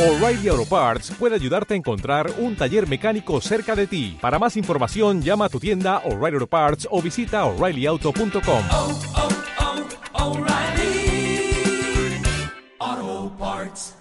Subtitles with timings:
[0.00, 4.16] O'Reilly Auto Parts puede ayudarte a encontrar un taller mecánico cerca de ti.
[4.18, 8.64] Para más información, llama a tu tienda O'Reilly Auto Parts o visita oreillyauto.com.
[8.70, 8.98] oh,
[12.78, 13.94] oh, Parts.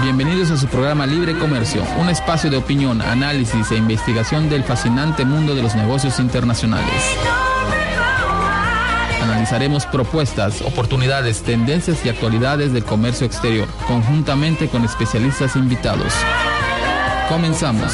[0.00, 5.26] Bienvenidos a su programa Libre Comercio, un espacio de opinión, análisis e investigación del fascinante
[5.26, 7.14] mundo de los negocios internacionales.
[9.46, 16.12] Analizaremos propuestas, oportunidades, tendencias y actualidades del comercio exterior, conjuntamente con especialistas invitados.
[17.28, 17.92] Comenzamos.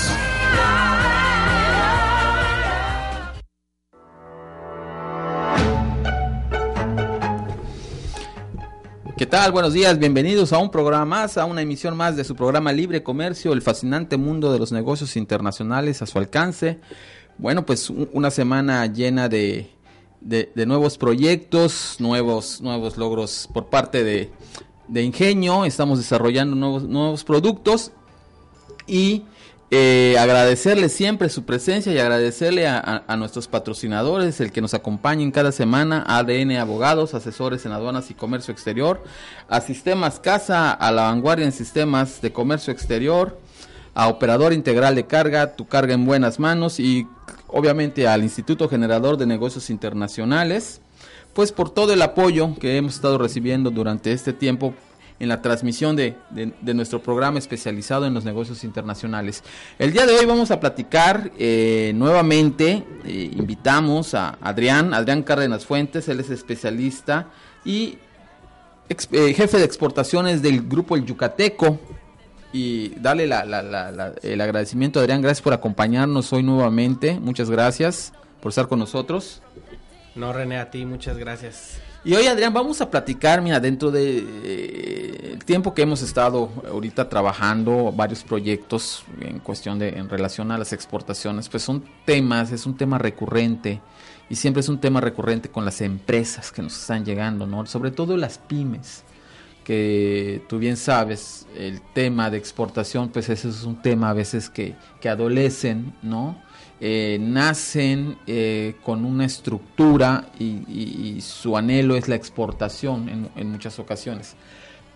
[9.17, 9.53] ¿Qué tal?
[9.53, 13.03] Buenos días, bienvenidos a un programa más, a una emisión más de su programa Libre
[13.03, 16.81] Comercio, el fascinante mundo de los negocios internacionales a su alcance.
[17.39, 19.71] Bueno, pues un- una semana llena de,
[20.25, 24.31] de- nuevos proyectos, nuevos, nuevos logros por parte de,
[24.89, 27.93] de Ingenio, estamos desarrollando nuevos, nuevos productos
[28.87, 29.25] y
[29.75, 34.75] eh, agradecerle siempre su presencia y agradecerle a, a- a nuestros patrocinadores, el que nos
[34.75, 39.03] acompañen cada semana, ADN Abogados, asesores en aduanas y comercio exterior,
[39.49, 43.39] a Sistemas Casa, a la vanguardia en sistemas de comercio exterior,
[43.95, 47.07] a Operador Integral de Carga, tu carga en buenas manos y
[47.49, 50.81] obviamente al Instituto Generador de Negocios Internacionales,
[51.35, 54.75] pues por todo el apoyo que hemos estado recibiendo durante este tiempo
[55.21, 59.45] en la transmisión de, de- nuestro programa especializado en los negocios internacionales.
[59.79, 65.65] El día de hoy vamos a platicar eh, nuevamente, eh, invitamos a Adrián, Adrián Cárdenas
[65.65, 67.29] Fuentes, él es especialista
[67.65, 67.99] y
[68.89, 71.79] ex- eh, jefe de exportaciones del grupo El Yucateco.
[72.53, 77.19] Y darle la- la- la- la- el agradecimiento a Adrián, gracias por acompañarnos hoy nuevamente,
[77.19, 79.41] muchas gracias por estar con nosotros.
[80.15, 81.79] No, René, a ti, muchas gracias.
[82.05, 87.09] Y hoy, Adrián, vamos a platicar, mira, dentro de eh, tiempo que hemos estado ahorita
[87.09, 92.67] trabajando varios proyectos en cuestión de, en relación a las exportaciones, pues son temas, es
[92.67, 93.81] un tema recurrente
[94.29, 97.65] y siempre es un tema recurrente con las empresas que nos están llegando, ¿no?
[97.67, 99.05] Sobre todo las pymes,
[99.65, 104.49] que tú bien sabes, el tema de exportación, pues ese es un tema a veces
[104.51, 106.37] que, que adolecen, ¿no?
[106.85, 113.53] eh, nacen eh, con una estructura y, y- su anhelo es la exportación en, en
[113.53, 114.35] muchas ocasiones.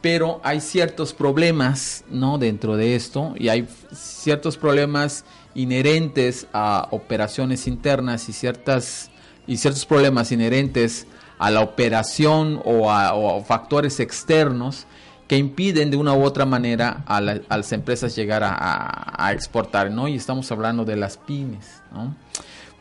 [0.00, 2.38] Pero hay ciertos problemas ¿no?
[2.38, 9.10] dentro de esto y hay ciertos problemas inherentes a operaciones internas y, ciertas,
[9.46, 11.06] y ciertos problemas inherentes
[11.38, 14.86] a la operación o a, o a factores externos
[15.28, 19.90] que impiden de una u otra manera a, la- a las empresas llegar a, exportar,
[19.90, 20.06] ¿no?
[20.08, 22.14] Y estamos hablando de las pymes, ¿no?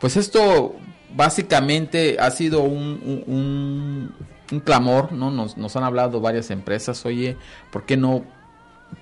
[0.00, 0.76] Pues esto
[1.14, 4.14] básicamente ha sido un, un- un-
[4.52, 5.30] un clamor, ¿no?
[5.32, 7.36] Nos, nos han hablado varias empresas, oye,
[7.72, 8.22] ¿por qué no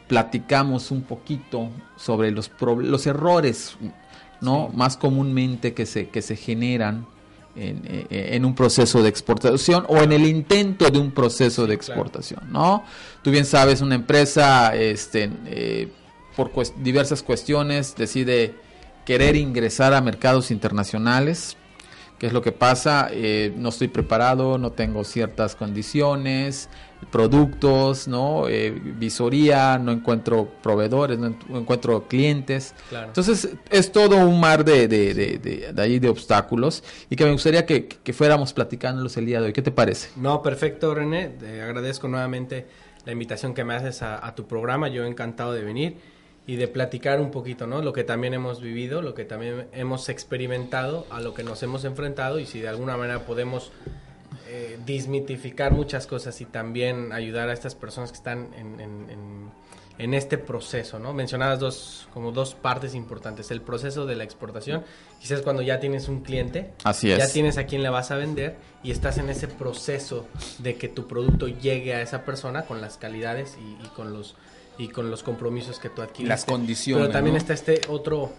[0.09, 3.77] platicamos un poquito sobre los errores,
[4.41, 4.71] ¿no?
[4.75, 7.07] Más comúnmente que se, que se generan
[7.57, 11.75] en, eh, en un proceso de exportación o en el intento de un proceso de
[11.75, 12.85] exportación, ¿no?
[13.23, 15.89] Tú bien sabes, una empresa, este, eh,
[16.37, 16.51] por
[16.83, 18.55] diversas cuestiones, decide
[19.05, 21.57] querer ingresar a mercados internacionales.
[22.19, 23.09] ¿Qué es lo que pasa?
[23.11, 26.69] Eh, no estoy preparado, no tengo ciertas condiciones,
[27.11, 28.49] productos, ¿no?
[28.49, 32.75] Eh, visoría, no encuentro proveedores, no en- no encuentro clientes.
[32.89, 33.09] Claro.
[33.09, 37.25] Entonces es todo un mar de, de, de, de- de ahí de obstáculos y que
[37.25, 39.53] me gustaría que, que fuéramos platicándolos el día de hoy.
[39.53, 40.09] ¿Qué te parece?
[40.17, 41.29] No, perfecto, René.
[41.29, 42.67] Te agradezco nuevamente
[43.05, 44.89] la invitación que me haces a, a tu programa.
[44.89, 45.97] Yo encantado de venir
[46.47, 47.81] y de platicar un poquito, ¿no?
[47.81, 51.85] Lo que también hemos vivido, lo que también hemos experimentado, a lo que nos hemos
[51.85, 53.73] enfrentado y si de alguna manera podemos
[54.57, 59.51] eh, desmitificar muchas cosas y también ayudar a estas personas que están en, en- en-
[59.97, 61.13] en este proceso, ¿no?
[61.15, 63.51] Mencionadas dos, como dos partes importantes.
[63.53, 64.83] El proceso de la exportación,
[65.21, 67.33] quizás cuando ya tienes un cliente, Así ya es.
[67.33, 70.27] tienes a quién le vas a vender y estás en ese proceso
[70.59, 74.35] de que tu producto llegue a esa persona con las calidades y, y con los
[74.79, 76.29] y con los compromisos que tú adquiriste.
[76.29, 77.39] Las condiciones, Pero también ¿no?
[77.39, 78.33] está este otro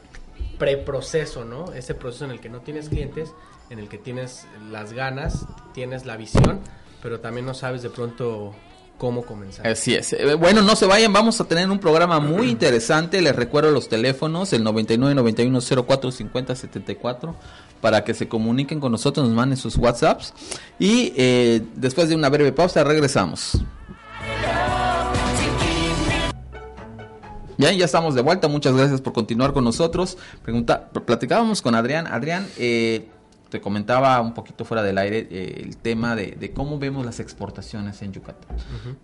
[0.57, 1.71] preproceso, ¿no?
[1.73, 3.31] Ese proceso en el que no tienes clientes,
[3.69, 5.45] en el que tienes las ganas,
[5.75, 6.61] tienes la visión,
[7.03, 8.55] pero también no sabes de pronto
[8.97, 9.67] cómo comenzar.
[9.67, 10.13] Así es.
[10.13, 13.21] Eh, Bueno, no se vayan, vamos a tener un programa muy interesante.
[13.21, 17.35] Les recuerdo los teléfonos, el 99 91 04 50 74,
[17.81, 20.33] para que se comuniquen con nosotros, nos manden sus WhatsApps.
[20.79, 23.61] Y eh, después de una breve pausa, regresamos.
[27.57, 28.47] Bien, ya estamos de vuelta.
[28.47, 30.17] Muchas gracias por continuar con nosotros.
[30.41, 32.07] Pregunta, platicábamos con Adrián.
[32.07, 33.09] Adrián, eh,
[33.49, 37.19] te comentaba un poquito fuera del aire eh, el tema de, de cómo vemos las
[37.19, 38.57] exportaciones en Yucatán.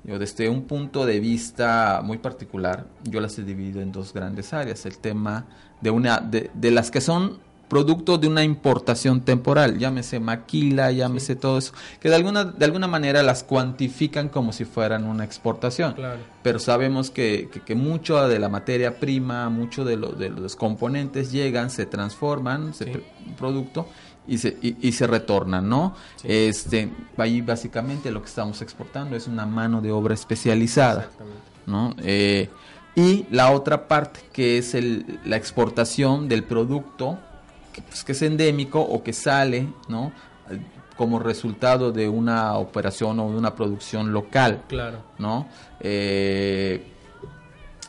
[0.03, 4.53] Yo desde un punto de vista muy particular, yo las he dividido en dos grandes
[4.53, 4.85] áreas.
[4.85, 5.45] El tema
[5.79, 7.39] de una de, de las que son
[7.69, 11.71] producto de una importación temporal, llámese maquila, llámese todo eso,
[12.01, 15.93] que de alguna, de alguna manera las cuantifican como si fueran una exportación.
[15.93, 16.19] Claro.
[16.43, 20.57] Pero sabemos que, que, que mucho de la materia prima, mucho de, lo- de los
[20.57, 23.03] componentes llegan, se transforman, se Sí.
[23.27, 23.87] un producto
[24.27, 25.95] y se, y, y se retornan, ¿no?
[26.17, 26.27] Sí.
[26.29, 31.09] Este, ahí básicamente lo que estamos exportando es una mano de obra especializada.
[31.67, 31.93] ¿no?
[31.99, 32.49] Eh,
[32.95, 37.17] y la otra parte que es el, la exportación del producto
[37.71, 40.11] que, pues, que es endémico o que sale, ¿no?
[40.97, 44.97] Como resultado de una operación o de una producción local, Claro.
[45.19, 45.47] ¿no?
[45.79, 46.85] Eh,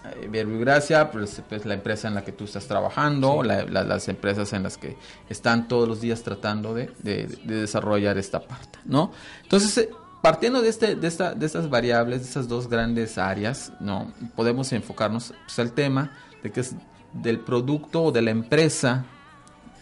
[0.05, 3.49] eh, Verbo y Gracia, pues, pues, la empresa en la que tú estás trabajando, Sí.
[3.49, 4.97] la- la- las empresas en las que
[5.29, 9.13] están todos los días tratando de, de- de desarrollar esta parte, ¿no?
[9.43, 9.91] Entonces, eh,
[10.23, 14.13] partiendo de, este, de, esta, de estas variables, de esas dos grandes áreas, ¿no?
[14.37, 16.13] Podemos enfocarnos pues, al tema
[16.43, 16.75] de que es
[17.13, 19.05] del producto o de la empresa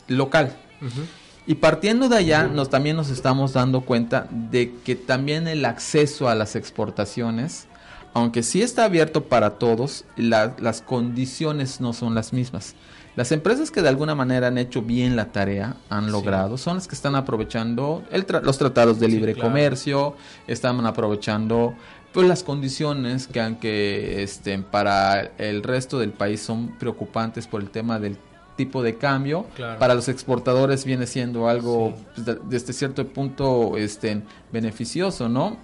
[0.09, 0.57] local.
[0.81, 1.01] Ujú.
[1.47, 6.29] Y partiendo de allá, nos, también nos estamos dando cuenta de que también el acceso
[6.29, 7.67] a las exportaciones,
[8.15, 12.75] aunque sí está abierto para todos, la- las condiciones no son las mismas.
[13.17, 16.11] Las empresas que de alguna manera han hecho bien la tarea, han Sí.
[16.13, 19.49] logrado, son las que están aprovechando el tra- los tratados de Sí, libre claro.
[19.49, 20.17] comercio,
[20.47, 21.75] están aprovechando
[22.13, 27.71] pues las condiciones que aunque este, para el resto del país son preocupantes por el
[27.71, 28.17] tema del
[28.57, 29.79] tipo de cambio, Claro.
[29.79, 32.05] para los exportadores viene siendo algo Sí.
[32.15, 34.23] pues, de- desde cierto punto este,
[34.53, 35.57] beneficioso, ¿no?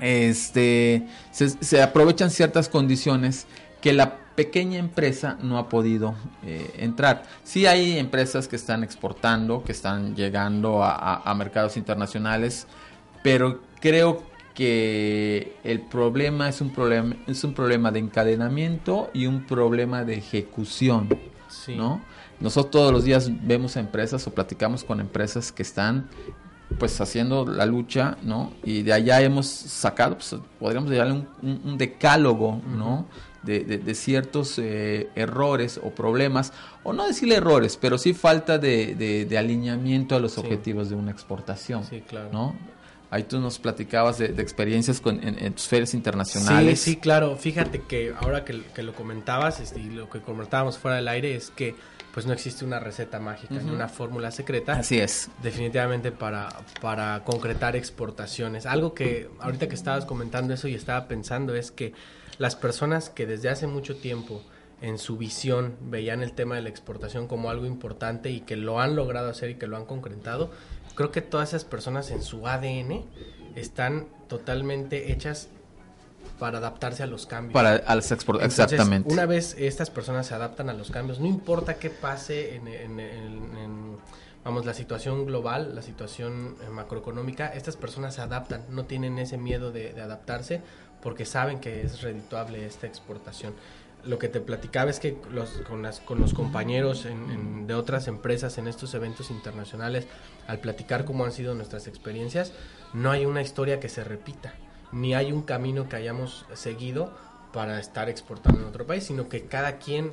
[0.00, 3.46] Este, se, se aprovechan ciertas condiciones
[3.80, 6.14] que la pequeña empresa no ha podido
[6.44, 7.24] eh, entrar.
[7.44, 12.66] Sí hay empresas que están exportando, que están llegando a, a- a mercados internacionales,
[13.22, 14.22] pero creo
[14.54, 20.14] que el problema es un problema es un problema de encadenamiento y un problema de
[20.14, 21.08] ejecución.
[21.48, 21.74] Sí.
[21.76, 22.00] ¿no?
[22.40, 26.08] Nosotros todos los días vemos empresas o platicamos con empresas que están
[26.80, 28.52] pues haciendo la lucha, ¿no?
[28.64, 33.06] Y de allá hemos sacado, pues podríamos llamarle un, un- un decálogo, ¿no?
[33.44, 38.58] De, de- de ciertos eh, errores o problemas, o no decirle errores, pero sí falta
[38.58, 40.40] de, de- de alineamiento a los Sí.
[40.40, 42.28] objetivos de una exportación, Sí, claro.
[42.32, 42.56] ¿no?
[43.12, 46.80] Ahí tú nos platicabas de, de experiencias con, en, en tus ferias internacionales.
[46.80, 47.36] Sí, sí, claro.
[47.36, 51.34] Fíjate que ahora que, que lo comentabas este, y lo que comentábamos fuera del aire
[51.34, 51.74] es que
[52.12, 54.72] pues no existe una receta mágica ni una fórmula secreta.
[54.72, 55.30] Así es.
[55.42, 56.48] Definitivamente para,
[56.80, 58.66] para concretar exportaciones.
[58.66, 61.92] Algo que ahorita que estabas comentando eso y estaba pensando es que
[62.38, 64.42] las personas que desde hace mucho tiempo
[64.80, 68.80] en su visión veían el tema de la exportación como algo importante y que lo
[68.80, 70.50] han logrado hacer y que lo han concretado,
[70.94, 73.04] creo que todas esas personas en su ADN
[73.54, 75.48] están totalmente hechas
[76.40, 77.52] para adaptarse a los cambios.
[77.52, 79.12] Para a las Entonces, exactamente.
[79.12, 82.98] Una vez estas personas se adaptan a los cambios, no importa qué pase en, en-
[82.98, 83.96] en- en,
[84.42, 89.36] vamos, la situación global, la situación eh, macroeconómica, estas personas se adaptan, no tienen ese
[89.38, 90.62] miedo de, de adaptarse
[91.02, 93.52] porque saben que es redituable esta exportación.
[94.02, 97.74] Lo que te platicaba es que los, con, las, con los compañeros en- en- de
[97.74, 100.06] otras empresas en estos eventos internacionales,
[100.48, 102.52] al platicar cómo han sido nuestras experiencias,
[102.94, 104.54] no hay una historia que se repita,
[104.92, 107.12] ni hay un camino que hayamos seguido
[107.52, 110.10] para estar exportando en otro país, sino que cada quien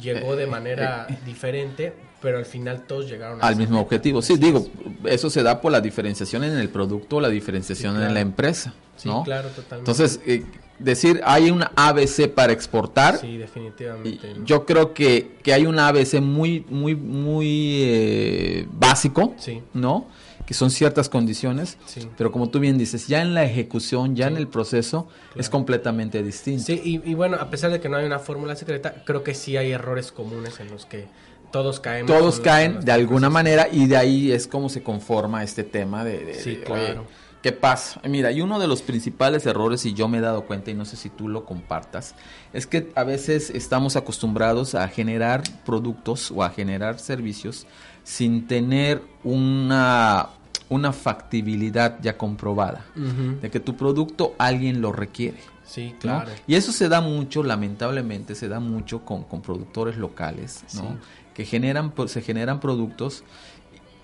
[0.00, 3.84] llegó de manera diferente, pero al final todos llegaron a al mismo meta.
[3.86, 4.22] objetivo.
[4.22, 4.66] Sí, digo,
[5.04, 5.14] es.
[5.14, 8.74] eso se da por la diferenciación en el producto, la diferenciación Sí, en la empresa,
[8.96, 9.22] Sí, ¿no?
[9.24, 9.90] claro, totalmente.
[9.90, 10.44] Entonces, eh,
[10.78, 14.34] decir hay un ABC para exportar, sí, definitivamente.
[14.34, 14.44] ¿no?
[14.44, 19.62] yo creo que, que hay un ABC muy, muy, muy eh, básico, Sí.
[19.72, 20.06] ¿no?
[20.46, 22.06] Que son ciertas condiciones, Sí.
[22.18, 24.32] pero como tú bien dices, ya en la ejecución, ya Sí.
[24.34, 26.64] en el proceso, es completamente distinto.
[26.64, 29.32] Sí, y, y bueno, a pesar de que no hay una fórmula secreta, creo que
[29.34, 31.06] sí hay errores comunes en los que
[31.50, 32.10] todos caemos.
[32.10, 36.18] Todos caen de alguna manera y de ahí es como se conforma este tema de,
[36.24, 36.82] de- Sí, de, claro.
[37.02, 37.08] oye,
[37.40, 38.00] ¿qué pasa?
[38.06, 40.84] Mira, y uno de los principales errores, y yo me he dado cuenta, y no
[40.84, 42.14] sé si tú lo compartas,
[42.52, 47.66] es que a veces estamos acostumbrados a generar productos o a generar servicios
[48.04, 50.28] sin tener una,
[50.68, 55.38] una factibilidad ya comprobada, de que tu producto alguien lo requiere.
[55.64, 55.98] Sí, ¿no?
[55.98, 56.30] claro.
[56.46, 60.82] Y eso se da mucho, lamentablemente, se da mucho con, con productores locales, ¿no?
[60.82, 60.86] Sí.
[61.34, 63.24] Que generan, se generan productos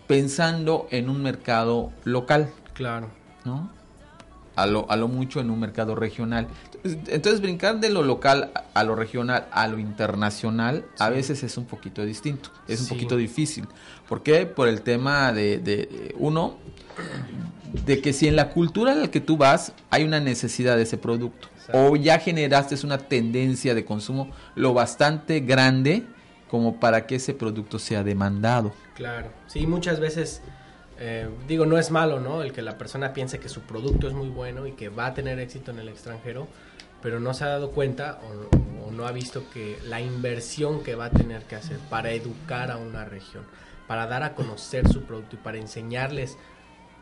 [0.06, 3.10] pensando en un mercado local, Claro.
[3.44, 3.70] ¿no?
[4.60, 6.48] A lo, a lo mucho en un mercado regional.
[6.84, 11.64] Entonces, brincar de lo local a, lo regional a lo internacional a veces es un
[11.64, 13.66] poquito distinto, es un poquito difícil.
[14.08, 14.44] ¿Por qué?
[14.46, 16.56] Por el tema de, de, uno,
[17.86, 20.82] de que si en la cultura en la que tú vas hay una necesidad de
[20.82, 21.92] ese producto Exacto.
[21.92, 26.04] o ya generaste una tendencia de consumo lo bastante grande
[26.50, 28.72] como para que ese producto sea demandado.
[28.94, 30.42] Claro, sí, muchas veces,
[31.00, 32.42] eh, digo, no es malo, ¿no?
[32.42, 35.14] El que la persona piense que su producto es muy bueno y que va a
[35.14, 36.46] tener éxito en el extranjero,
[37.02, 40.94] pero no se ha dado cuenta o, o no ha visto que la inversión que
[40.94, 43.44] va a tener que hacer para educar a una región,
[43.88, 46.36] para dar a conocer su producto y para enseñarles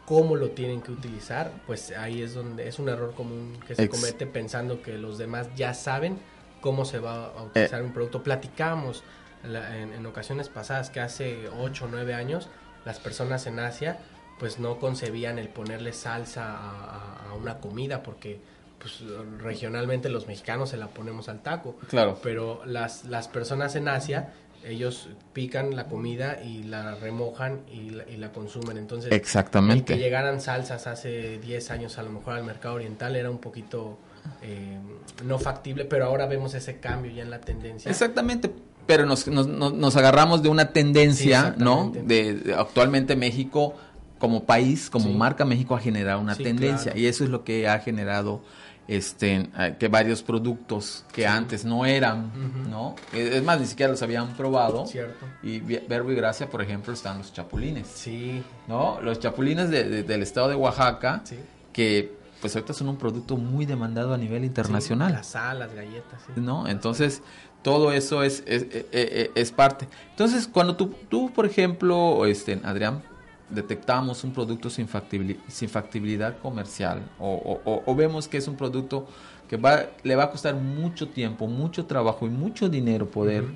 [0.06, 3.84] cómo lo tienen que utilizar, pues ahí es donde es un error común que se
[3.84, 6.18] Ex- comete pensando que los demás ya saben
[6.60, 8.22] cómo se va a utilizar un producto.
[8.22, 9.02] Platicamos
[9.44, 12.48] la- en, en ocasiones pasadas que hace 8 o 9 años
[12.88, 13.98] las personas en Asia
[14.38, 18.40] pues no concebían el ponerle salsa a, una comida porque
[18.78, 19.02] pues
[19.40, 21.76] regionalmente los mexicanos se la ponemos al taco.
[21.88, 22.18] Claro.
[22.22, 24.32] Pero las, las personas en Asia,
[24.64, 28.78] ellos pican la comida y la remojan y la, y la consumen.
[28.78, 29.92] Entonces, Exactamente.
[29.92, 33.38] el que llegaran salsas hace 10 años a lo mejor al mercado oriental era un
[33.38, 33.98] poquito
[34.40, 34.78] eh,
[35.24, 37.90] no factible, pero ahora vemos ese cambio ya en la tendencia.
[37.90, 38.50] Exactamente,
[38.88, 41.92] pero nos, nos, nos- nos agarramos de una Sí, tendencia, ¿no?
[41.94, 43.74] De, de- actualmente México
[44.18, 45.14] como país, como Sí.
[45.14, 46.98] marca México ha generado una Sí, tendencia claro.
[46.98, 48.40] y eso es lo que ha generado
[48.88, 52.32] este eh, que varios productos que antes no eran.
[52.70, 52.94] ¿no?
[53.12, 54.86] Es es más, ni siquiera los habían probado.
[54.86, 55.26] Cierto.
[55.42, 58.98] Y Verbo y Gracia, por ejemplo, están los chapulines, Sí, ¿no?
[59.02, 61.36] Los chapulines de- de- del estado de Oaxaca, sí.
[61.72, 65.08] que pues ahorita son un producto muy demandado a nivel internacional.
[65.10, 66.32] Sí, las sal, las galletas, sí.
[66.40, 66.66] ¿no?
[66.68, 67.22] Entonces,
[67.62, 69.88] todo eso es, es, eh, eh, es parte.
[70.10, 73.02] Entonces, cuando tú, tú, por ejemplo, este, Adrián,
[73.50, 78.56] detectamos un producto sin, factibili- sin factibilidad comercial o, o- o- vemos que es un
[78.56, 79.06] producto
[79.48, 83.52] que va, le va a costar mucho tiempo, mucho trabajo y mucho dinero poder Ujú.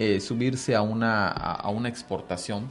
[0.00, 2.66] eh, subirse a una, a, a una exportación,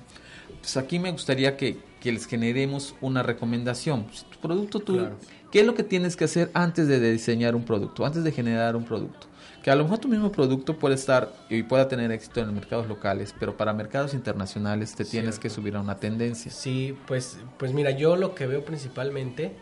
[0.60, 4.06] pues aquí me gustaría que, que les generemos una recomendación.
[4.12, 5.16] Si tu producto, tú, Claro.
[5.52, 8.76] ¿Qué es lo que tienes que hacer antes de diseñar un producto, antes de generar
[8.76, 9.28] un producto?
[9.64, 12.56] Que a lo mejor tu mismo producto puede estar y pueda tener éxito en los
[12.56, 15.42] mercados locales, pero para mercados internacionales te tienes Cierto.
[15.42, 16.52] que subir a una tendencia.
[16.52, 19.56] Sí, pues, pues mira, yo lo que veo principalmente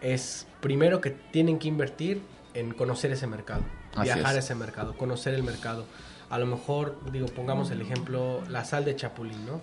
[0.00, 2.20] es primero que tienen que invertir
[2.54, 3.62] en conocer ese mercado,
[3.94, 4.44] Así viajar a es.
[4.44, 5.84] ese mercado, conocer el mercado.
[6.30, 9.60] A lo mejor, digo, pongamos el ejemplo, la sal de chapulín, ¿no?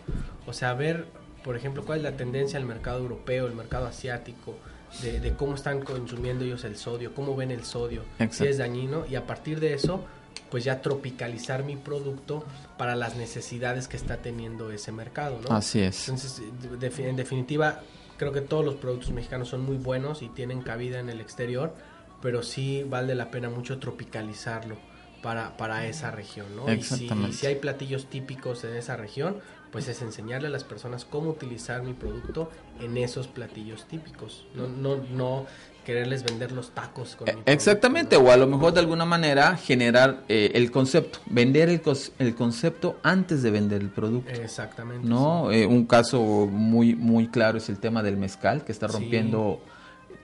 [0.48, 1.06] O sea, ver,
[1.44, 4.56] por ejemplo, cuál es la tendencia del mercado europeo, el mercado asiático,
[5.02, 8.50] de, de cómo están consumiendo ellos el sodio, cómo ven el sodio, si Exacto.
[8.52, 10.04] es dañino, y a partir de eso,
[10.50, 12.44] pues ya tropicalizar mi producto
[12.78, 15.56] para las necesidades que está teniendo ese mercado, ¿no?
[15.56, 16.08] Así es.
[16.08, 16.42] Entonces,
[16.80, 17.82] de- de- en definitiva,
[18.18, 21.74] creo que todos los productos mexicanos son muy buenos y tienen cabida en el exterior,
[22.22, 24.78] pero sí vale la pena mucho tropicalizarlo
[25.22, 26.64] para, para esa región, ¿no?
[26.72, 27.30] Y si, Exactamente.
[27.32, 29.38] y si hay platillos típicos en esa región,
[29.76, 34.70] pues es enseñarle a las personas cómo utilizar mi producto en esos platillos típicos, no,
[34.70, 35.46] no, no
[35.84, 38.24] quererles vender los tacos con mi producto, E, Exactamente, ¿no?
[38.24, 41.82] o a lo mejor de alguna manera generar eh, el concepto, vender el,
[42.20, 44.32] el concepto antes de vender el producto.
[44.32, 45.06] Exactamente.
[45.06, 45.52] ¿no?
[45.52, 48.94] Eh, un caso muy muy claro es el tema del mezcal que está Sí.
[48.94, 49.60] rompiendo,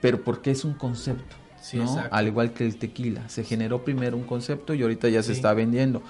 [0.00, 2.02] pero porque es un concepto, Sí, ¿no?
[2.10, 5.52] Al igual que el tequila, se generó primero un concepto y ahorita ya se está
[5.52, 6.02] vendiendo.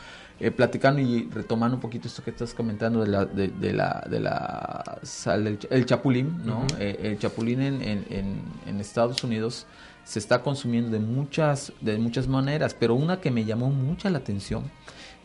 [0.44, 4.04] Eh, platicando y retomando un poquito esto que estás comentando de la de, de la
[4.10, 6.66] de la sal del el chapulín, ¿no?
[6.80, 9.66] Eh, el chapulín en, en, en- Estados Unidos
[10.02, 14.18] se está consumiendo de muchas de muchas maneras, pero una que me llamó mucha la
[14.18, 14.64] atención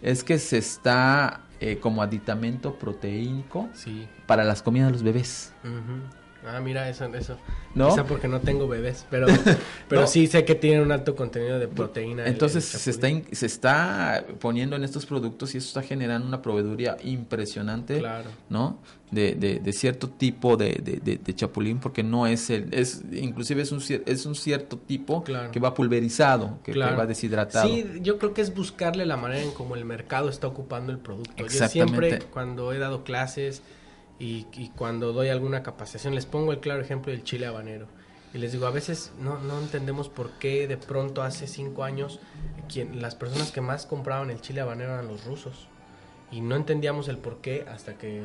[0.03, 4.07] es que se está eh, como aditamento proteínico Sí.
[4.27, 5.51] para las comidas de los bebés.
[5.63, 6.26] Ujú.
[6.45, 7.37] Ah, mira, eso, eso.
[7.75, 7.89] ¿No?
[7.89, 9.27] Quizá porque no tengo bebés, pero,
[9.89, 10.07] pero No.
[10.07, 12.25] sí sé que tienen un alto contenido de proteína.
[12.25, 16.27] Entonces el se está, in- se está poniendo en estos productos y eso está generando
[16.27, 18.29] una proveeduría impresionante, Claro.
[18.49, 18.79] ¿no?
[19.11, 23.03] De, de, de cierto tipo de, de, de- de chapulín, porque no es el, es
[23.11, 25.51] inclusive es un, es un cierto tipo Claro.
[25.51, 26.97] que va pulverizado, que, que Claro.
[26.97, 27.67] va deshidratado.
[27.69, 30.99] Sí, yo creo que es buscarle la manera en cómo el mercado está ocupando el
[30.99, 31.45] producto.
[31.47, 33.61] Yo siempre, cuando he dado clases
[34.19, 37.87] y, y cuando doy alguna capacitación, les pongo el claro ejemplo del chile habanero.
[38.33, 42.19] Y les digo, a veces no, no entendemos por qué de pronto hace cinco años
[42.71, 45.67] quien, las personas que más compraban el chile habanero eran los rusos.
[46.31, 48.23] Y no entendíamos el por qué hasta que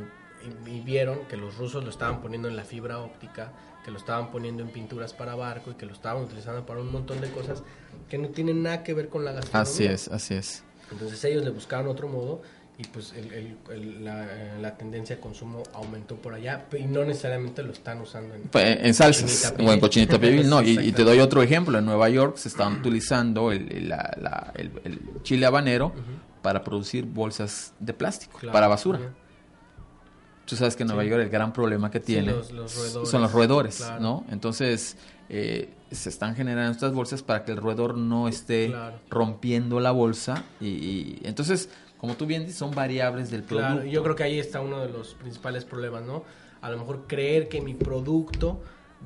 [0.66, 3.52] y- vieron que los rusos lo estaban poniendo en la fibra óptica,
[3.84, 6.90] que lo estaban poniendo en pinturas para barco y que lo estaban utilizando para un
[6.90, 7.62] montón de cosas
[8.08, 9.62] que no tienen nada que ver con la gastronomía.
[9.72, 10.64] Así es, así es.
[10.90, 12.42] Entonces ellos le buscaron otro modo
[12.79, 14.26] y pues el- el- el- la,
[14.61, 18.43] la tendencia de consumo aumentó por allá y no necesariamente lo están usando en...
[18.43, 20.62] Pues, en salsas o en cochinita pibil, no.
[20.62, 21.79] Y, y te doy otro ejemplo.
[21.79, 24.52] En Nueva York se están utilizando el, la- la-
[25.23, 25.93] chile habanero
[26.41, 28.52] para producir bolsas de plástico, Claro.
[28.52, 29.00] para basura.
[30.45, 31.09] Tú sabes que en Nueva Sí.
[31.11, 33.09] York el gran problema que Sí, tiene los- los roedores.
[33.11, 34.00] son los roedores, Claro.
[34.00, 34.26] ¿no?
[34.31, 34.97] Entonces
[35.29, 38.97] eh, se están generando estas bolsas para que el roedor no esté Claro.
[39.09, 41.71] rompiendo la bolsa y, y- entonces,
[42.02, 43.75] como tú bien dices, son variables del producto.
[43.76, 46.25] Claro, yo creo que ahí está uno de los principales problemas, ¿no?
[46.61, 48.61] A lo mejor creer que mi producto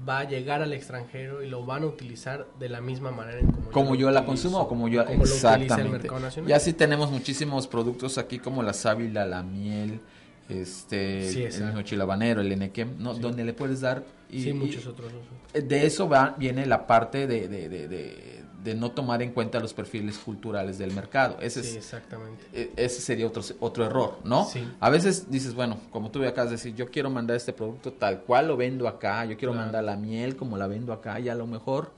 [0.08, 3.48] va a llegar al extranjero y lo van a utilizar de la misma manera en
[3.48, 5.98] como, como lo yo la utilizo, consumo o como yo como lo utiliza el exactamente
[6.04, 6.48] mercado nacional.
[6.48, 10.00] ya sí tenemos muchísimos productos aquí como la sábila la miel
[10.48, 13.20] este Sí, el mismo chile habanero el enequem no Sí.
[13.20, 15.68] donde le puedes dar y, sí, y muchos otros usos.
[15.68, 19.60] de eso va viene la parte de, de, de, de- de no tomar en cuenta
[19.60, 22.44] los perfiles culturales del mercado ese Sí, es exactamente.
[22.52, 24.44] e- ese sería otro otro error, ¿no?
[24.44, 24.66] Sí.
[24.80, 28.48] A veces dices, bueno, como tú de decir, yo quiero mandar este producto tal cual
[28.48, 29.66] lo vendo acá, yo quiero Claro.
[29.66, 31.92] mandar la miel como la vendo acá y a lo mejor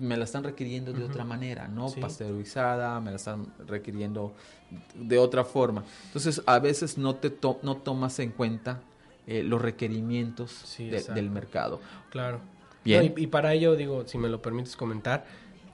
[0.00, 1.90] me la están requiriendo de otra manera, ¿no?
[1.90, 2.00] Sí.
[2.00, 4.32] Pasteurizada, me la están requiriendo
[4.94, 5.84] de otra forma.
[6.06, 8.80] Entonces, a veces no te to- no tomas en cuenta
[9.26, 11.14] eh, los requerimientos Sí, de- exacto.
[11.14, 11.80] del mercado.
[12.10, 12.40] Claro.
[12.84, 13.00] Bien.
[13.14, 15.24] No, y, y para ello, digo, si me lo permites comentar,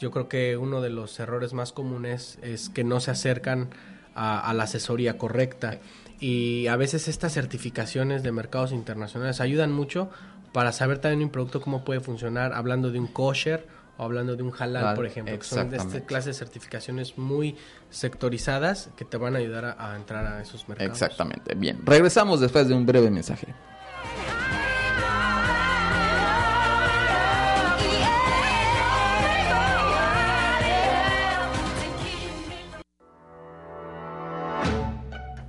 [0.01, 3.69] yo creo que uno de los errores más comunes es que no se acercan
[4.15, 5.79] a, a la asesoría correcta.
[6.19, 10.11] Y a veces estas certificaciones de mercados internacionales ayudan mucho
[10.53, 13.67] para saber también un producto cómo puede funcionar, hablando de un kosher
[13.99, 15.39] o hablando de un halal, por ejemplo.
[15.39, 17.57] Que son de esta clase de certificaciones muy
[17.91, 20.93] sectorizadas que te van a ayudar a, a entrar a esos mercados.
[20.93, 21.55] Exactamente.
[21.55, 21.79] Bien.
[21.85, 23.55] Regresamos después de un breve mensaje.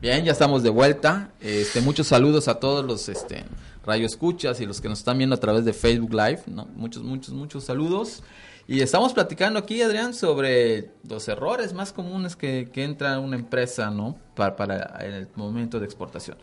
[0.01, 1.29] Bien, ya estamos de vuelta.
[1.39, 3.43] Este, muchos saludos a todos los este,
[3.85, 6.41] radioescuchas y los que nos están viendo a través de Facebook Live.
[6.47, 6.65] ¿no?
[6.75, 8.23] Muchos, muchos, muchos saludos.
[8.67, 13.89] Y estamos platicando aquí, Adrián, sobre los errores más comunes que, que entra una empresa,
[13.91, 14.17] ¿no?
[14.35, 16.37] Para, para el momento de exportación.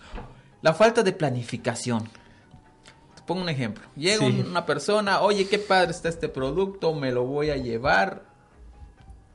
[0.62, 2.04] La falta de planificación.
[3.16, 3.84] Te pongo un ejemplo.
[3.96, 4.44] Llega Sí.
[4.48, 8.22] una persona, oye, qué padre está este producto, me lo voy a llevar.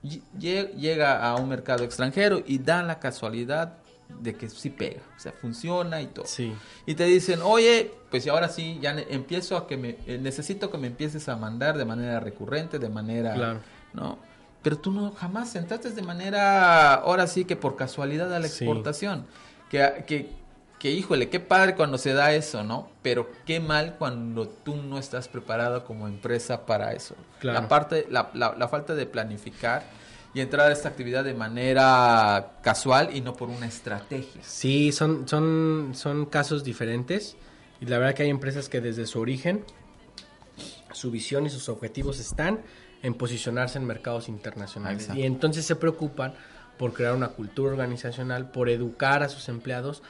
[0.03, 3.77] Lle- lle- Llega a un mercado extranjero y da la casualidad
[4.09, 6.25] de que sí pega, o sea, funciona y todo.
[6.25, 6.53] Sí.
[6.85, 10.77] Y te dicen, oye, pues ahora sí, ya empiezo a que me, eh, necesito que
[10.77, 13.59] me empieces a mandar de manera recurrente, de manera, Claro.
[13.93, 14.17] ¿no?
[14.61, 18.63] Pero tú no jamás entraste de manera, ahora sí que por casualidad a la Sí.
[18.63, 19.25] exportación.
[19.69, 20.29] Que, que,
[20.79, 22.89] que, híjole, qué padre cuando se da eso, ¿no?
[23.01, 27.15] Pero qué mal cuando tú no estás preparado como empresa para eso.
[27.39, 27.61] Claro.
[27.61, 29.83] La parte, la, la, la falta de planificar
[30.33, 34.41] y entrar a esta actividad de manera casual y no por una estrategia.
[34.43, 37.35] Sí, son, son, son casos diferentes.
[37.79, 39.63] Y la verdad que hay empresas que desde su origen,
[40.91, 42.61] su visión y sus objetivos están
[43.03, 45.03] en posicionarse en mercados internacionales.
[45.03, 45.21] Exacto.
[45.21, 46.33] Y entonces se preocupan
[46.77, 50.01] por crear una cultura organizacional, por educar a sus empleados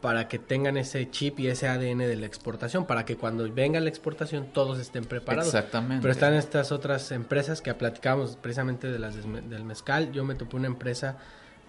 [0.00, 3.80] para que tengan ese chip y ese ADN de la exportación, para que cuando venga
[3.80, 5.54] la exportación todos estén preparados.
[5.54, 6.02] Exactamente.
[6.02, 10.12] Pero están estas otras empresas que platicamos precisamente de las del mezcal.
[10.12, 11.16] Yo me topé una empresa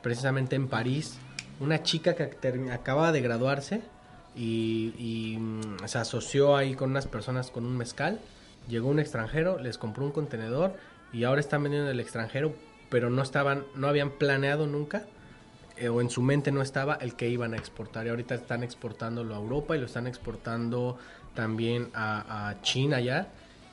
[0.02, 1.18] precisamente en París,
[1.60, 2.30] una chica que
[2.72, 3.82] acaba de graduarse
[4.36, 8.20] y, y, mm, se asoció ahí con unas personas con un mezcal.
[8.68, 10.76] Llegó un extranjero, les compró un contenedor
[11.14, 12.54] y ahora están vendiendo en el extranjero,
[12.90, 15.06] pero no estaban, no habían planeado nunca
[15.80, 18.06] eh, o en su mente no estaba el que iban a exportar.
[18.06, 20.98] Y ahorita están exportándolo a Europa y lo están exportando
[21.34, 23.28] también a, a China ya.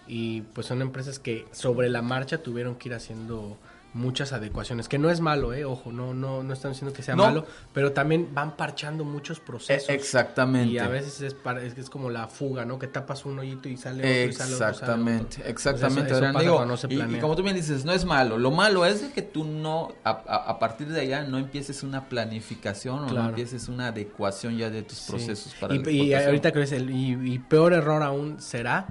[0.06, 3.56] Y pues son empresas que sobre la marcha tuvieron que ir haciendo
[3.94, 7.14] muchas adecuaciones, que no es malo, eh, ojo, no, no, no están diciendo que sea
[7.14, 7.24] No.
[7.26, 9.88] malo, pero también van parchando muchos procesos.
[9.88, 10.72] E- exactamente.
[10.74, 12.78] Y a veces es, es, es como la fuga, ¿no?
[12.78, 14.68] Que tapas un hoyito y sale otro y sale otro.
[14.68, 15.50] Exactamente, sale otro.
[15.50, 16.00] exactamente.
[16.04, 16.32] Entonces, eso- eso Adrián.
[16.32, 18.36] pasa Digo, cuando no se y- como tú bien dices, no es malo.
[18.36, 21.82] Lo malo es de que tú no, a, a- a partir de allá, no empieces
[21.84, 25.10] una planificación o no empieces una adecuación ya de tus Sí.
[25.12, 28.86] procesos para y, la y ahorita crees el y, y peor error aún será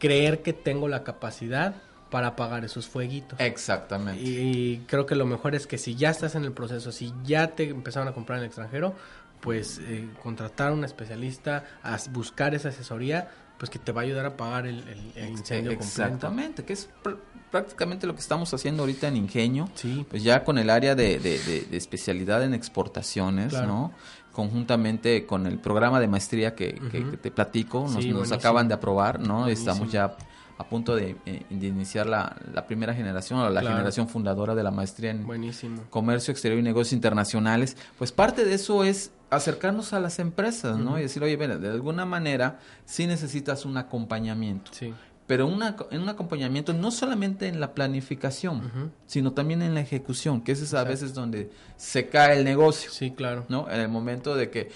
[0.00, 1.74] creer que tengo la capacidad
[2.10, 3.38] para pagar esos fueguitos.
[3.40, 4.20] Exactamente.
[4.22, 7.48] Y, creo que lo mejor es que si ya estás en el proceso, si ya
[7.48, 8.94] te empezaron a comprar en el extranjero,
[9.40, 14.04] pues eh, contratar a un especialista, a buscar esa asesoría, pues que te va a
[14.04, 16.02] ayudar a pagar el, el- el incendio completo.
[16.02, 17.16] Exactamente, que es pr-
[17.50, 19.68] prácticamente lo que estamos haciendo ahorita en Ingenio.
[19.74, 20.04] Sí.
[20.10, 23.66] Pues ya con el área de, de- de- de especialidad en exportaciones, Claro.
[23.68, 23.92] ¿no?
[24.32, 26.72] Conjuntamente con el programa de maestría que,
[27.20, 28.38] te platico, nos, Sí, nos buenísimo.
[28.38, 29.40] acaban de aprobar, ¿no?
[29.40, 29.70] Buenísimo.
[29.70, 30.16] Estamos ya
[30.60, 33.76] a punto de, eh, de iniciar la, la primera generación o la Claro.
[33.76, 35.82] generación fundadora de la maestría en Buenísimo.
[35.88, 40.98] comercio exterior y negocios internacionales, pues parte de eso es acercarnos a las empresas, ¿no?
[40.98, 44.92] Y decir, oye, mira, de alguna manera sí necesitas un acompañamiento, Sí.
[45.26, 50.52] pero una, un acompañamiento no solamente en la planificación, sino también en la ejecución, que
[50.52, 50.90] ese es a Exacto.
[50.90, 53.46] veces donde se cae el negocio, Sí, claro.
[53.48, 53.70] ¿no?
[53.70, 54.70] En el momento de que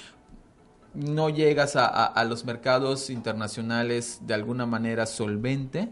[0.94, 5.90] no llegas a, a- a los mercados internacionales de alguna manera solvente.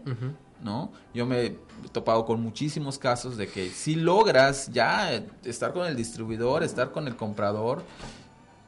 [0.63, 0.93] ¿no?
[1.13, 1.59] Yo me he
[1.91, 5.11] topado con muchísimos casos de que si logras ya
[5.43, 7.83] estar con el distribuidor, estar con el comprador,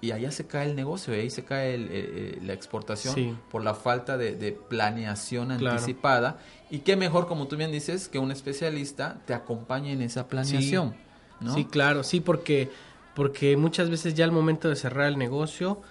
[0.01, 3.33] y allá se cae el negocio, ahí se cae el- la exportación Sí.
[3.49, 5.77] por la falta de, de planeación Claro.
[5.77, 6.37] anticipada.
[6.69, 10.95] Y qué mejor, como tú bien dices, que un especialista te acompañe en esa planeación,
[11.39, 11.53] ¿no?
[11.55, 12.69] Sí, claro, sí, porque,
[13.15, 15.81] porque muchas veces ya al momento de cerrar el negocio,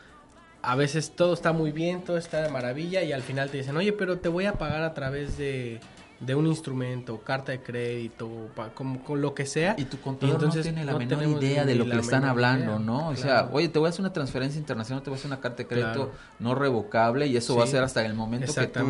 [0.66, 3.76] a veces todo está muy bien, todo está de maravilla y al final te dicen,
[3.76, 5.80] oye, pero te voy a pagar a través de,
[6.20, 9.74] de un instrumento, carta de crédito, pa- como, con lo que sea.
[9.76, 12.24] Y tu contador entonces no tiene la no menor idea de lo que le están
[12.24, 12.78] hablando, idea.
[12.78, 13.08] ¿no?
[13.08, 15.40] O sea, oye, te voy a hacer una transferencia internacional, te voy a hacer una
[15.40, 16.12] carta de crédito Claro.
[16.38, 18.84] no revocable y eso va a ser hasta el momento que tú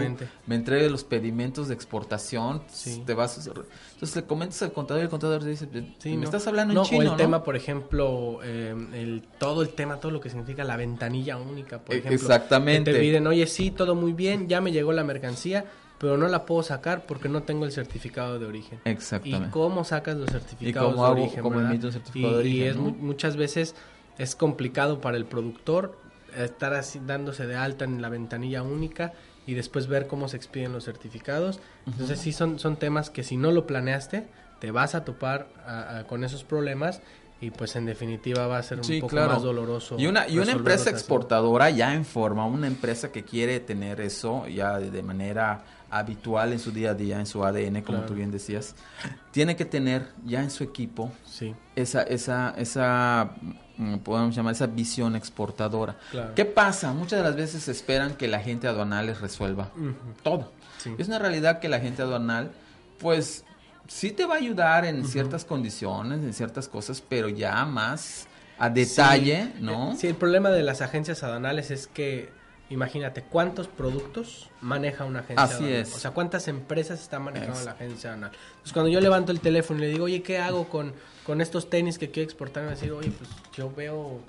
[0.46, 3.02] me entregues los pedimentos de exportación, Sí.
[3.04, 3.50] te vas a...
[3.50, 5.66] Entonces le comentas al contador y el contador te dice,
[5.98, 6.24] Sí, me ¿no?
[6.24, 7.16] estás hablando No, en chino, o el ¿no?
[7.16, 11.78] tema, por ejemplo, eh, el, todo el tema, todo lo que significa la ventanilla única,
[11.78, 12.14] por E- ejemplo.
[12.20, 12.90] exactamente.
[12.92, 15.64] Que te piden, oye, sí, todo muy bien, ya me llegó la mercancía,
[15.98, 18.80] pero no la puedo sacar porque no tengo el certificado de origen.
[18.84, 19.50] ¿Y Exactamente.
[19.50, 21.42] cómo sacas los certificados cómo de hago- origen?
[21.42, 21.60] cómo
[21.92, 22.82] certificado y, de origen, y es no?
[22.82, 23.74] mu- muchas veces
[24.18, 25.98] es complicado para el productor
[26.36, 29.12] estar así dándose de alta en la ventanilla única
[29.46, 31.60] y después ver cómo se expiden los certificados.
[31.86, 34.26] Entonces sí son, son temas que si no lo planeaste,
[34.58, 37.02] te vas a topar a- a- con esos problemas
[37.40, 39.32] y pues en definitiva va a ser un Sí, poco claro.
[39.34, 39.96] más doloroso.
[39.98, 40.90] Y una, y una empresa así.
[40.90, 45.62] exportadora ya en forma, una empresa que quiere tener eso ya de, de manera
[45.98, 48.06] habitual en su día a día, en su ADN, como Claro.
[48.06, 48.74] tú bien decías,
[49.30, 53.30] tiene que tener ya en su equipo Sí, esa, esa, esa,
[53.76, 55.96] mm, podemos llamar esa visión exportadora.
[56.10, 56.34] claro.
[56.34, 56.92] ¿Qué pasa?
[56.92, 60.52] Muchas de las veces esperan que la gente aduanal les resuelva Ujú, todo.
[60.78, 60.94] sí.
[60.98, 62.50] Es una realidad que la gente aduanal,
[62.98, 63.44] pues,
[63.86, 68.26] sí te va a ayudar en ciertas condiciones, en ciertas cosas, pero ya más
[68.58, 69.94] a detalle, Sí, ¿no?
[69.96, 72.30] Sí, el problema de las agencias aduanales es que,
[72.70, 75.80] imagínate, ¿cuántos productos maneja una agencia Así aduanal?
[75.82, 75.94] es.
[75.94, 78.30] O sea, ¿cuántas empresas están manejando Es- la agencia aduanal?
[78.50, 80.92] Entonces, cuando yo levanto el teléfono y le digo, oye, ¿qué hago con,
[81.24, 82.62] con estos tenis que quiero exportar?
[82.62, 84.20] Me va a decir, oye, pues yo veo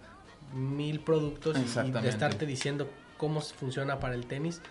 [0.54, 4.62] mil productos y- de estarte diciendo cómo funciona para el tenis,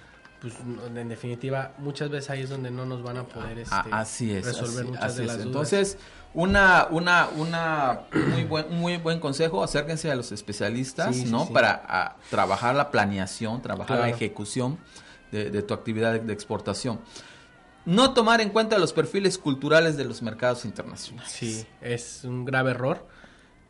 [0.45, 0.55] pues
[0.95, 4.31] en definitiva, muchas veces ahí es donde no nos van a poder este, Ah, así
[4.31, 5.27] es, resolver así- muchas así de es.
[5.29, 5.47] las dudas.
[5.47, 5.99] Entonces,
[6.35, 8.01] una, una, una
[8.33, 11.47] muy buen, muy buen consejo, acérquense a los especialistas, Sí, ¿no?
[11.47, 11.53] sí.
[11.55, 14.79] Para a, trabajar la planeación, trabajar la ejecución
[15.33, 17.01] de, de tu actividad de, de exportación.
[17.87, 21.31] No tomar en cuenta los perfiles culturales de los mercados internacionales.
[21.33, 23.07] Sí, es un grave error.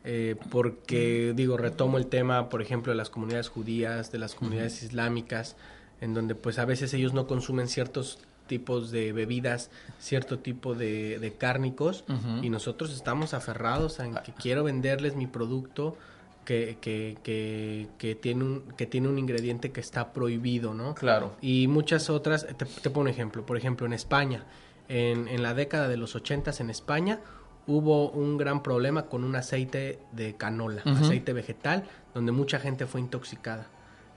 [0.03, 4.83] eh, porque, digo, retomo el tema, por ejemplo, de las comunidades judías, de las comunidades
[4.83, 5.55] islámicas,
[6.01, 11.19] en donde pues a veces ellos no consumen ciertos tipos de bebidas, cierto tipo de,
[11.19, 12.03] de cárnicos,
[12.41, 15.97] y nosotros estamos aferrados en que quiero venderles mi producto
[16.45, 20.93] que, que, que, que tiene un, que tiene un ingrediente que está prohibido, ¿no?
[20.93, 21.35] Claro.
[21.41, 24.45] Y muchas otras, te, te pongo un ejemplo, por ejemplo en España,
[24.87, 27.19] en, en la década de los 80 en España
[27.67, 33.01] hubo un gran problema con un aceite de canola, aceite vegetal, donde mucha gente fue
[33.01, 33.67] intoxicada.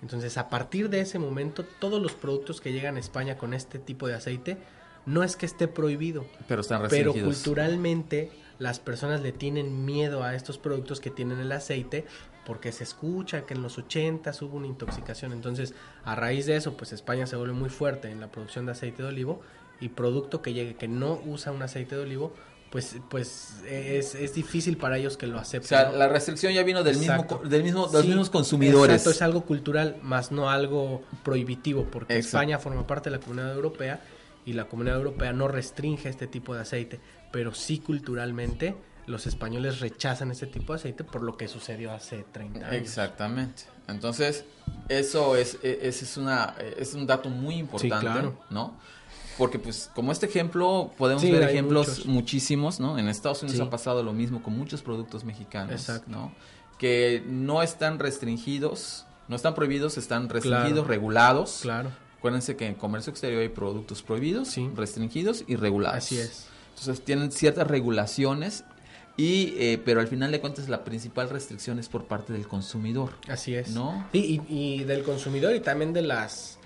[0.03, 3.79] Entonces a partir de ese momento todos los productos que llegan a España con este
[3.79, 4.59] tipo de aceite
[5.07, 10.35] no es que esté prohibido, Pero están pero culturalmente las personas le tienen miedo a
[10.35, 12.05] estos productos que tienen el aceite
[12.45, 15.33] porque se escucha que en los 80 hubo una intoxicación.
[15.33, 18.73] Entonces, a raíz de eso, pues España se vuelve muy fuerte en la producción de
[18.73, 19.43] aceite de olivo
[19.81, 22.33] y producto que llegue que no usa un aceite de olivo,
[22.71, 25.69] pues pues es, es difícil para ellos que lo O acepten.
[25.69, 25.97] sea, ¿no?
[25.97, 27.41] la restricción ya vino del mismo, Exacto.
[27.49, 28.95] del mismo, de los Sí, mismos consumidores.
[28.97, 32.37] Exacto, es algo cultural, más no algo prohibitivo, porque Exacto.
[32.39, 34.01] España forma parte de la Comunidad Europea
[34.45, 37.01] y la Comunidad Europea no restringe este tipo de aceite,
[37.33, 38.75] pero sí culturalmente
[39.07, 42.73] los españoles rechazan este tipo de aceite por lo que sucedió hace 30 años.
[42.75, 43.63] Exactamente.
[43.87, 44.45] Entonces,
[44.91, 48.39] eso es, e- ese es una, es un dato muy importante, claro.
[48.51, 48.77] ¿no?
[49.39, 52.07] Porque pues como este ejemplo, podemos Sí, ver ejemplos muchos.
[52.07, 52.99] muchísimos, ¿no?
[52.99, 53.67] En Estados Unidos Sí.
[53.67, 56.11] ha pasado lo mismo con muchos productos mexicanos, Exacto.
[56.11, 56.33] ¿no?
[56.79, 60.85] Que no están restringidos, no están prohibidos, están restringidos, Claro.
[60.89, 61.61] regulados.
[61.63, 64.69] Claro, Acuérdense que en comercio exterior hay productos prohibidos, Sí.
[64.75, 65.99] restringidos y regulados.
[65.99, 66.47] así es.
[66.71, 68.65] Entonces tienen ciertas regulaciones
[69.17, 73.13] y eh, pero al final de cuentas la principal restricción es por parte del consumidor.
[73.29, 73.71] Así es.
[73.71, 74.05] ¿No?
[74.13, 76.59] Sí, y, y del consumidor y también de las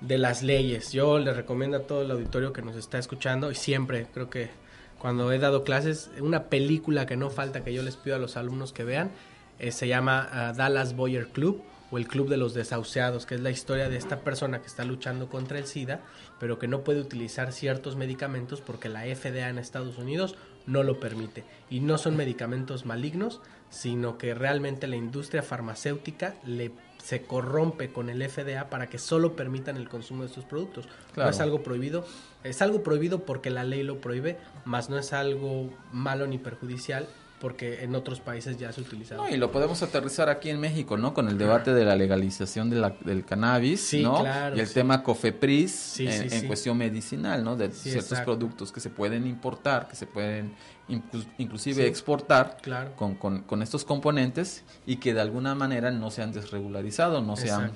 [0.00, 0.92] de las leyes.
[0.92, 4.50] Yo le recomiendo a todo el auditorio que nos está escuchando y siempre creo que
[4.98, 8.36] cuando he dado clases, una película que no falta que yo les pido a los
[8.36, 9.10] alumnos que vean,
[9.58, 13.40] eh, se llama ah, Dallas Boyer Club o el Club de los Desahuciados, que es
[13.40, 16.00] la historia de esta persona que está luchando contra el SIDA,
[16.38, 21.00] pero que no puede utilizar ciertos medicamentos porque la FDA en Estados Unidos no lo
[21.00, 21.44] permite.
[21.70, 28.10] Y no son medicamentos malignos, sino que realmente la industria farmacéutica le se corrompe con
[28.10, 30.86] el FDA para que solo permitan el consumo de estos productos.
[31.14, 31.30] Claro.
[31.30, 32.04] No es algo prohibido,
[32.44, 37.08] es algo prohibido porque la ley lo prohíbe, más no es algo malo ni perjudicial
[37.40, 39.14] porque en otros países ya se utiliza.
[39.16, 41.14] No, y lo podemos aterrizar aquí en México, ¿no?
[41.14, 44.20] Con el debate de la legalización de la- del cannabis, Sí, ¿no?
[44.20, 44.74] claro, y el sí.
[44.74, 47.56] tema COFEPRIS Sí, en, cuestión medicinal, ¿no?
[47.56, 48.24] De ciertos exacto.
[48.36, 50.54] productos que se pueden importar, que se pueden
[50.88, 52.96] inclu- inclusive exportar Claro.
[52.96, 57.36] con, con, con estos componentes y que de alguna manera no se han desregularizado, no
[57.36, 57.72] se han...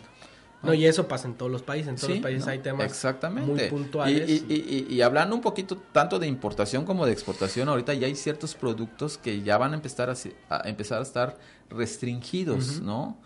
[0.63, 1.89] No, y eso pasa en todos los países.
[1.89, 2.53] En todos Sí, los países ¿no?
[2.53, 3.51] hay temas Exactamente.
[3.51, 4.29] muy puntuales.
[4.31, 8.07] Y, y- y- y hablando un poquito tanto de importación como de exportación, ahorita ya
[8.07, 11.37] hay ciertos productos que ya van a empezar a, empezar a estar
[11.69, 13.19] restringidos, ¿no?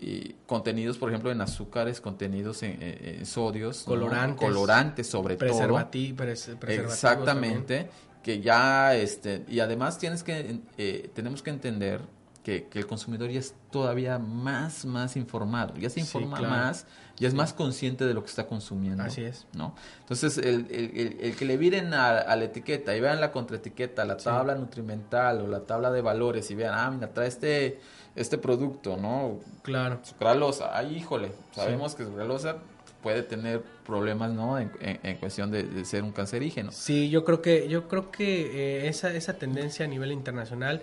[0.00, 3.92] Y contenidos, por ejemplo, en azúcares, contenidos en, en- sodios, ¿no?
[3.92, 4.38] Colorantes.
[4.48, 5.48] colorantes sobre todo.
[5.50, 7.90] Preservati- pres- preservativos Exactamente,
[8.22, 12.00] que ya, este, y además tienes que, eh, tenemos que entender
[12.42, 16.54] que, que el consumidor ya es todavía más, más informado, ya se Sí, informa claro.
[16.54, 16.86] más,
[17.18, 19.02] ya es más consciente de lo que está consumiendo.
[19.04, 19.46] Así es.
[19.54, 19.74] ¿no?
[20.00, 23.30] Entonces, el, el- el- el que le viren a, a la etiqueta y vean la
[23.30, 27.78] contraetiqueta, la tabla nutrimental o la tabla de valores y vean, ah, mira, trae este,
[28.16, 29.38] este producto, ¿no?
[29.62, 30.00] Claro.
[30.02, 32.56] Sucralosa, ay, híjole, sabemos que sucralosa
[33.04, 34.58] puede tener problemas, ¿no?
[34.58, 36.72] En, en- en cuestión de, de ser un cancerígeno.
[36.72, 40.82] Sí, yo creo que, yo creo que eh, esa, esa tendencia a nivel internacional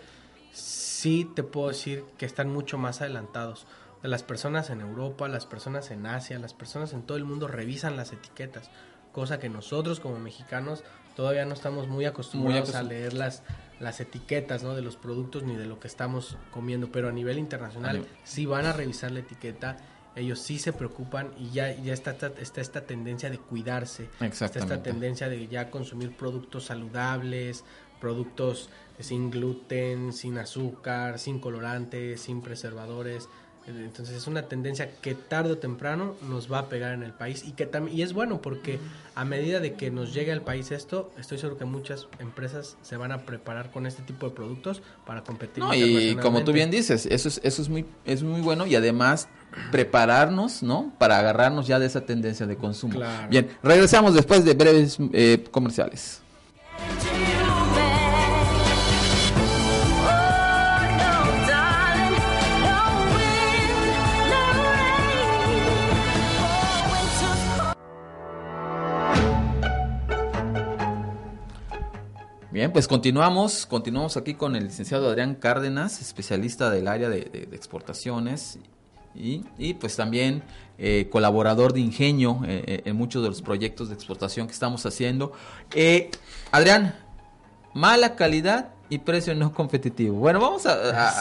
[0.52, 3.66] sí te puedo decir que están mucho más adelantados.
[4.04, 7.48] De las personas en Europa, las personas en Asia, las personas en todo el mundo
[7.48, 8.70] revisan las etiquetas,
[9.12, 10.84] cosa que nosotros como mexicanos
[11.16, 13.44] todavía no estamos muy acostumbrados a leer las,
[13.82, 14.74] las etiquetas ¿no?
[14.74, 18.08] de los productos ni de lo que estamos comiendo, pero a nivel internacional A nivel-
[18.24, 19.76] sí van a revisar la etiqueta,
[20.16, 24.10] ellos sí se preocupan y ya, ya está, esta- está esta tendencia de cuidarse,
[24.46, 27.66] está esta tendencia de ya consumir productos saludables,
[28.00, 33.30] productos sin gluten, sin azúcar, sin colorantes, sin preservadores.
[33.68, 37.44] Entonces es una tendencia que tarde o temprano nos va a pegar en el país
[37.46, 38.80] y que también y es bueno porque
[39.14, 42.98] a medida de que nos llegue al país esto, estoy seguro que muchas empresas se
[42.98, 45.64] van a preparar con este tipo de productos para competir.
[45.64, 48.76] No, y como tú bien dices, eso es, eso es muy, es muy bueno y
[48.76, 49.28] además
[49.72, 50.92] prepararnos, ¿no?
[50.98, 52.96] Para agarrarnos ya de esa tendencia de consumo.
[52.96, 53.30] Claro.
[53.30, 56.22] Bien, regresamos después de breves eh, comerciales.
[72.60, 77.46] Bien, pues continuamos, continuamos aquí con el licenciado Adrián Cárdenas, especialista del área de, de-
[77.46, 78.60] de exportaciones
[79.16, 80.44] y, y, pues también
[80.78, 84.86] eh, colaborador de ingenio eh, eh, en muchos de los proyectos de exportación que estamos
[84.86, 85.32] haciendo.
[85.74, 86.12] Eh,
[86.52, 86.96] Adrián,
[87.74, 90.18] mala calidad y precio no competitivo.
[90.18, 90.74] Bueno, vamos a,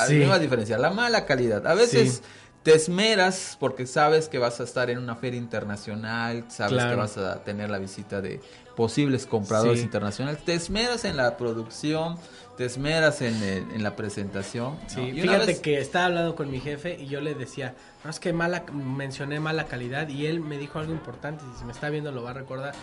[0.03, 0.21] a, Sí.
[0.25, 1.65] a la mala calidad.
[1.69, 2.21] A veces Sí.
[2.63, 7.17] Te esmeras porque sabes que vas a estar en una feria internacional, sabes que vas
[7.17, 8.41] a tener la visita de
[8.77, 9.85] posibles compradores Sí.
[9.85, 12.17] internacionales, te esmeras en la producción,
[12.57, 14.77] te esmeras en, el- en la presentación.
[14.87, 18.21] Sí, fíjate vez- que estaba hablando con mi jefe y yo le decía, no es
[18.21, 22.13] que mala, mencioné mala calidad y él me dijo algo importante, si me está viendo
[22.13, 22.75] lo va a recordar,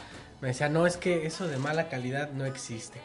[0.42, 3.00] me decía, no, es que eso de mala calidad no existe,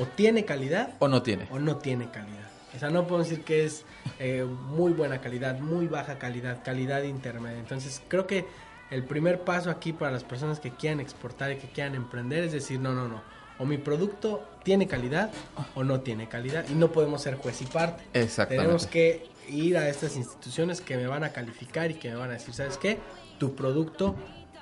[0.00, 1.46] o tiene calidad ¿O no tiene?
[1.50, 2.48] o no tiene calidad.
[2.74, 3.84] O sea, no puedo decir que es
[4.18, 7.58] eh, muy buena calidad, muy baja calidad, calidad intermedia.
[7.58, 8.46] Entonces, creo que
[8.90, 12.52] el primer paso aquí para las personas que quieran exportar y que quieran emprender es
[12.52, 13.22] decir, no, no, no.
[13.58, 15.30] O mi producto tiene calidad
[15.74, 16.64] o no tiene calidad.
[16.68, 18.04] Y no podemos ser juez y parte.
[18.12, 18.62] Exactamente.
[18.62, 22.30] Tenemos que ir a estas instituciones que me van a calificar y que me van
[22.30, 22.98] a decir, ¿sabes qué?
[23.38, 24.16] Tu producto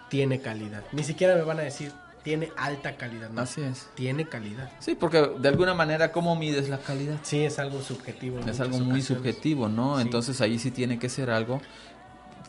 [0.08, 0.84] tiene calidad.
[0.92, 3.30] Ni siquiera me van a decir, tiene alta calidad.
[3.30, 3.88] No, Así es.
[3.94, 4.70] tiene calidad.
[4.78, 7.16] Sí, porque de alguna manera, ¿cómo mides la calidad?
[7.22, 8.38] Sí, es algo subjetivo.
[8.40, 9.06] Es algo muy ocasiones.
[9.06, 9.96] subjetivo, ¿no?
[9.96, 10.02] Sí.
[10.02, 11.60] Entonces ahí sí tiene que ser algo,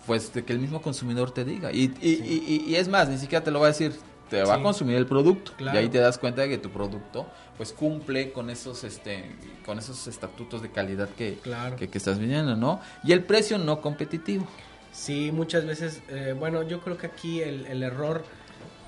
[0.06, 1.72] pues, de que el mismo consumidor te diga.
[1.72, 3.94] Y, y, y- y es más, ni siquiera te lo va a decir,
[4.30, 5.54] te va a consumir el producto.
[5.58, 5.78] Claro.
[5.78, 9.78] Y ahí te das cuenta de que tu producto, pues, cumple con esos, este, con
[9.78, 11.76] esos estatutos de calidad que, Claro.
[11.76, 12.80] que, que estás viendo, ¿no?
[13.04, 14.48] Y el precio no competitivo.
[14.94, 18.26] Sí, muchas veces, eh, bueno, yo creo que aquí el, el error,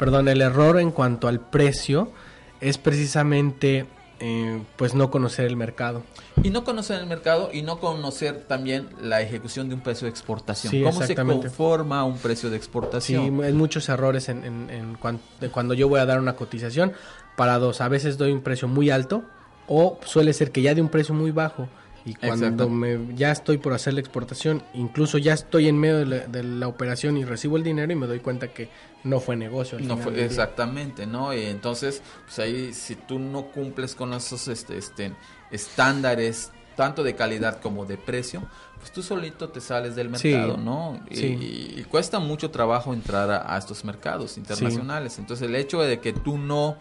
[0.03, 2.11] perdón, el error en cuanto al precio
[2.59, 3.85] es precisamente
[4.19, 6.03] eh, pues no conocer el mercado.
[6.43, 10.09] Y no conocer el mercado y no conocer también la ejecución de un precio de
[10.11, 10.71] exportación.
[10.71, 13.41] Sí, ¿Cómo se conforma un precio de Sí, exportación?
[13.45, 15.19] hay muchos errores en, en- en cuan-
[15.53, 16.91] cuando yo voy a dar una cotización.
[17.37, 19.23] Para dos, a veces doy un precio muy alto
[19.67, 21.69] o suele ser que ya de un precio muy bajo.
[22.05, 22.69] Y cuando Exacto.
[22.69, 26.43] me, ya estoy por hacer la exportación, incluso ya estoy en medio de la, de
[26.43, 28.69] la operación y recibo el dinero y me doy cuenta que
[29.05, 29.77] no fue negocio.
[29.77, 31.33] al No final fue, exactamente, ¿no?
[31.33, 35.13] Y entonces, pues ahí, si tú no cumples con esos este, este,
[35.51, 38.43] estándares, tanto de calidad como de precio,
[38.79, 40.99] pues tú solito te sales del Sí, mercado, ¿no?
[41.09, 41.37] Y, sí.
[41.77, 45.19] y cuesta mucho trabajo entrar a, a estos mercados internacionales.
[45.19, 46.75] Entonces, el hecho de que tú no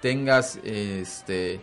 [0.00, 1.60] tengas este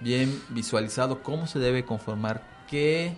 [0.00, 3.12] bien visualizado cómo se debe conformar, qué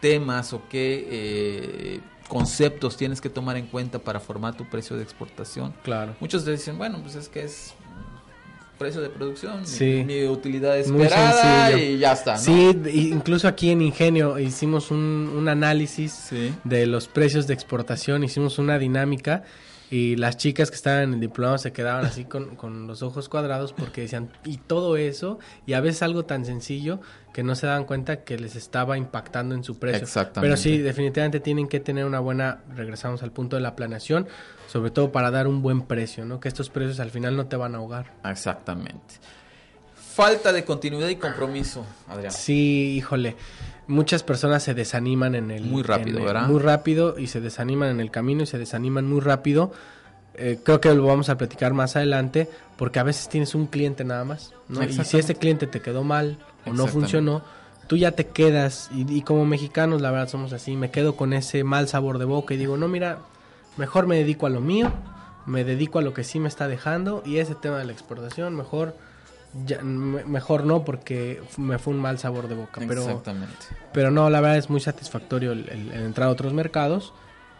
[0.00, 5.02] temas o qué eh, conceptos tienes que tomar en cuenta para formar tu precio de
[5.02, 6.14] exportación, Claro.
[6.20, 7.74] Muchos te dicen, bueno, pues es que es
[8.78, 10.04] precio de producción, mi- Sí.
[10.06, 12.38] mi, utilidad Muy esperada y ya está, ¿no?
[12.40, 16.54] Sí, incluso aquí en Ingenio hicimos un, un análisis Sí.
[16.62, 19.42] de los precios de exportación, hicimos una dinámica
[19.90, 23.28] y las chicas que estaban en el diplomado se quedaban así con, con los ojos
[23.28, 27.00] cuadrados porque decían, y todo eso, y a veces algo tan sencillo
[27.32, 30.02] que no se daban cuenta que les estaba impactando en su precio.
[30.02, 30.40] Exactamente.
[30.40, 34.26] Pero sí, definitivamente tienen que tener una buena, regresamos al punto de la planeación,
[34.66, 36.40] sobre todo para dar un buen precio, ¿no?
[36.40, 38.12] Que estos precios al final no te van a ahogar.
[38.24, 39.14] Exactamente.
[40.18, 42.32] Falta de continuidad y compromiso, Adrián.
[42.32, 43.36] Sí, híjole.
[43.86, 45.62] Muchas personas se desaniman en el...
[45.66, 46.48] Muy rápido, el- ¿verdad?
[46.48, 49.70] Muy rápido y se desaniman en el camino y se desaniman muy rápido.
[50.34, 54.02] Eh, creo que lo vamos a platicar más adelante porque a veces tienes un cliente
[54.02, 54.52] nada más.
[54.68, 54.82] ¿no?
[54.82, 57.42] Y si ese cliente te quedó mal o no funcionó,
[57.86, 61.32] tú ya te quedas y, y como mexicanos la verdad somos así, me quedo con
[61.32, 63.18] ese mal sabor de boca y digo, no, mira,
[63.76, 64.90] mejor me dedico a lo mío,
[65.46, 68.56] me dedico a lo que sí me está dejando y ese tema de la exportación
[68.56, 68.96] mejor...
[69.64, 73.54] Ya, me- mejor no porque me fue un mal sabor de boca pero Exactamente.
[73.94, 77.14] pero no, la verdad es muy satisfactorio el, el- el entrar a otros mercados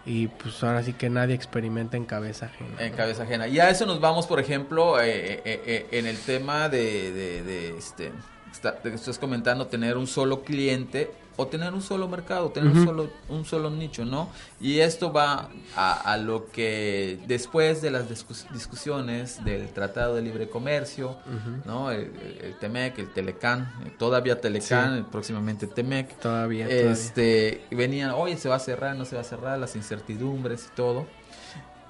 [0.04, 2.76] y pues ahora sí que nadie experimenta en cabeza ajena.
[2.80, 3.48] En cabeza ajena.
[3.48, 7.42] Y a eso nos vamos, por ejemplo, eh, eh, eh, en el tema de, de-
[7.42, 8.12] de, este,
[8.52, 13.08] está- estás comentando, tener un solo cliente o tener un solo mercado, tener un, solo,
[13.28, 14.28] un solo nicho, ¿no?
[14.60, 20.22] Y esto va a, a lo que después de las discus- discusiones del Tratado de
[20.22, 21.16] Libre Comercio,
[21.64, 21.92] ¿no?
[21.92, 25.06] El, el- el TEMEC, el Telecán, eh, todavía Telecán, Sí.
[25.12, 26.18] próximamente TEMEC.
[26.18, 26.90] Todavía, todavía.
[26.90, 30.74] Este, venían, oye, se va a cerrar, no se va a cerrar, las incertidumbres y
[30.76, 31.06] todo.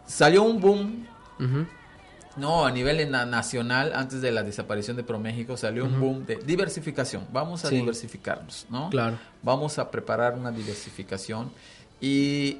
[0.07, 1.07] Salió un boom,
[1.41, 1.67] Ujú.
[2.39, 6.37] No, a nivel na- nacional, antes de la desaparición de ProMéxico, salió un boom de
[6.37, 7.25] diversificación.
[7.33, 7.77] Vamos a Sí.
[7.77, 8.89] diversificarnos, ¿no?
[8.91, 9.19] Claro.
[9.43, 11.51] Vamos a preparar una diversificación.
[12.01, 12.59] Y,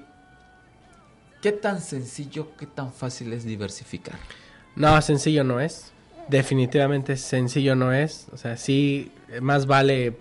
[1.43, 4.17] ¿qué tan sencillo, qué tan fácil es diversificar?
[4.77, 5.93] No, sencillo no es.
[6.29, 8.27] Definitivamente sencillo no es.
[8.33, 9.11] O sea, sí,
[9.41, 10.17] más vale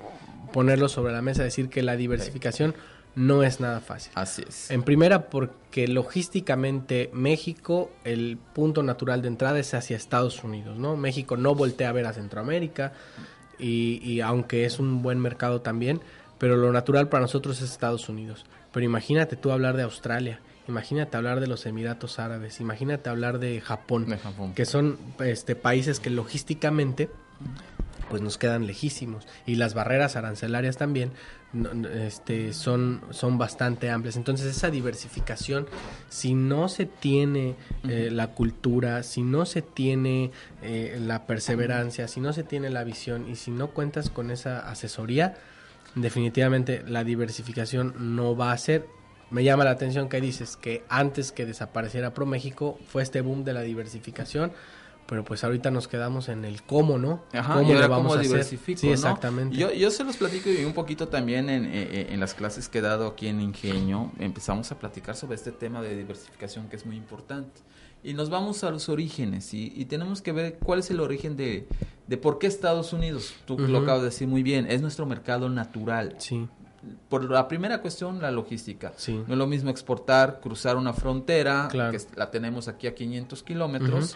[0.54, 2.74] ponerlo sobre la mesa, decir que la diversificación
[3.18, 4.12] no es nada fácil.
[4.16, 4.70] Así es.
[4.70, 10.96] En primera, porque logísticamente México, el punto natural de entrada es hacia Estados Unidos, ¿no?
[10.96, 12.94] México no voltea a ver a Centroamérica
[13.58, 16.00] y, y aunque es un buen mercado también,
[16.38, 18.46] pero lo natural para nosotros es Estados Unidos.
[18.72, 23.60] Pero imagínate tú hablar de Australia, imagínate hablar de los Emiratos Árabes, imagínate hablar de
[23.62, 24.54] Japón, De Japón.
[24.54, 27.10] que son este, países que logísticamente
[28.10, 31.12] pues nos quedan lejísimos y las barreras arancelarias también
[31.94, 34.18] este, son, son bastante amplias.
[34.18, 35.68] Entonces esa diversificación,
[36.10, 37.56] si no se tiene
[37.88, 42.84] eh, la cultura, si no se tiene eh, la perseverancia, si no se tiene la
[42.84, 45.36] visión y si no cuentas con esa asesoría,
[45.96, 48.86] definitivamente la diversificación no va a ser.
[49.30, 53.54] Me llama la atención que dices que antes que desapareciera ProMéxico fue este boom de
[53.54, 54.54] la diversificación,
[55.08, 57.24] pero pues ahorita nos quedamos en el cómo, ¿no?
[57.34, 58.32] Ajá, ¿Cómo y ahora le vamos cómo a hacer?
[58.32, 58.94] diversifico, Sí, ¿no?
[58.94, 59.56] exactamente.
[59.56, 62.80] Yo, yo se los platico y un poquito también en, en- en las clases que
[62.80, 66.86] he dado aquí en Ingenio, empezamos a platicar sobre este tema de diversificación que es
[66.86, 67.62] muy importante.
[68.04, 71.36] Y nos vamos a los orígenes y, y tenemos que ver cuál es el origen
[71.36, 71.68] de,
[72.06, 73.78] de por qué Estados Unidos, tú lo Ujú.
[73.84, 76.16] acabas de decir muy bien, es nuestro mercado natural.
[76.20, 76.48] Sí,
[77.10, 78.94] Por la primera cuestión, la logística.
[78.96, 79.14] Sí.
[79.28, 81.92] No es lo mismo exportar, cruzar una frontera, Claro.
[81.92, 84.16] que la tenemos aquí a 500 kilómetros,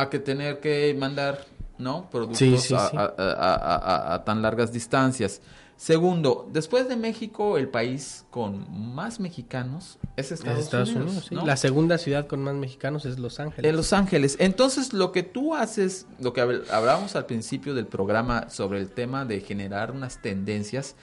[0.00, 1.44] a que tener que mandar
[1.78, 2.08] ¿no?
[2.10, 2.96] productos Sí, sí, a, sí.
[2.96, 5.40] a- a- a- a- a tan largas distancias.
[5.76, 11.06] Segundo, después de México, el país con más mexicanos es Estados, es Estados Unidos.
[11.08, 11.26] Unidos.
[11.28, 11.34] sí.
[11.34, 11.44] ¿no?
[11.44, 13.68] La segunda ciudad con más mexicanos es Los Ángeles.
[13.68, 14.36] En Los Ángeles.
[14.38, 18.88] Entonces, lo que tú haces, lo que hab- hablábamos al principio del programa sobre el
[18.88, 20.94] tema de generar unas tendencias,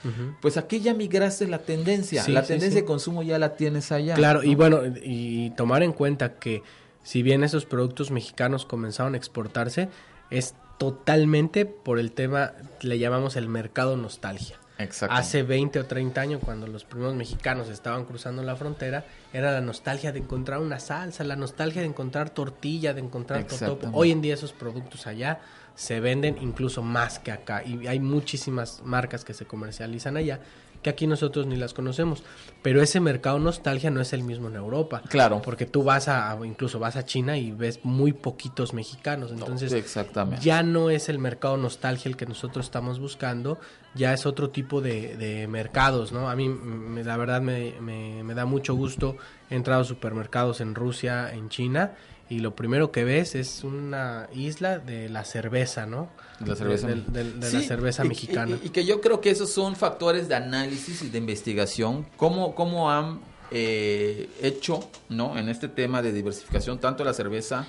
[0.42, 2.24] pues aquí ya migraste la tendencia.
[2.24, 2.82] Sí, la tendencia sí.
[2.82, 4.16] de consumo ya la tienes allá.
[4.16, 4.58] Claro, y ¿no?
[4.58, 6.64] bueno, y tomar en cuenta que
[7.04, 9.90] si bien esos productos mexicanos comenzaron a exportarse,
[10.30, 14.58] es totalmente por el tema, le llamamos el mercado nostalgia.
[14.78, 15.16] Exacto.
[15.16, 19.62] Hace 20 o 30 años, cuando los primeros mexicanos estaban cruzando la frontera, era la
[19.62, 23.90] nostalgia de encontrar una salsa, la nostalgia de encontrar tortilla, de encontrar totopo.
[23.94, 25.40] Hoy en día esos productos allá
[25.76, 27.64] se venden incluso más que acá.
[27.64, 30.40] Y hay muchísimas marcas que se comercializan allá
[30.82, 32.24] que aquí nosotros ni las conocemos.
[32.64, 35.04] Pero ese mercado nostalgia no es el mismo en Europa.
[35.10, 35.40] Claro.
[35.44, 39.32] Porque tú vas a, incluso vas a China y ves muy poquitos mexicanos.
[39.32, 40.44] Entonces, exactamente.
[40.44, 43.60] ya no es el mercado nostalgia el que nosotros estamos buscando,
[43.94, 46.28] ya es otro tipo de, de mercados, ¿no?
[46.32, 49.18] A mí, me- la verdad, me, me- me da mucho gusto.
[49.50, 51.92] He entrado a supermercados en Rusia, en China,
[52.30, 56.10] y lo primero que ves es una isla de la cerveza, ¿no?
[56.46, 56.88] La cerveza.
[56.88, 58.58] De, de- de- de Sí, la cerveza y- mexicana.
[58.64, 62.06] Y, y que yo creo que esos son factores de análisis y de investigación.
[62.16, 63.20] ¿Cómo, cómo han
[63.52, 65.38] eh, hecho ¿no?
[65.38, 67.68] en este tema de diversificación tanto la cerveza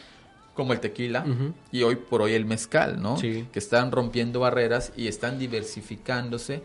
[0.54, 1.24] como el tequila
[1.72, 3.16] y hoy por hoy el mezcal, ¿no?
[3.16, 3.48] Sí.
[3.52, 6.62] Que están rompiendo barreras y están diversificándose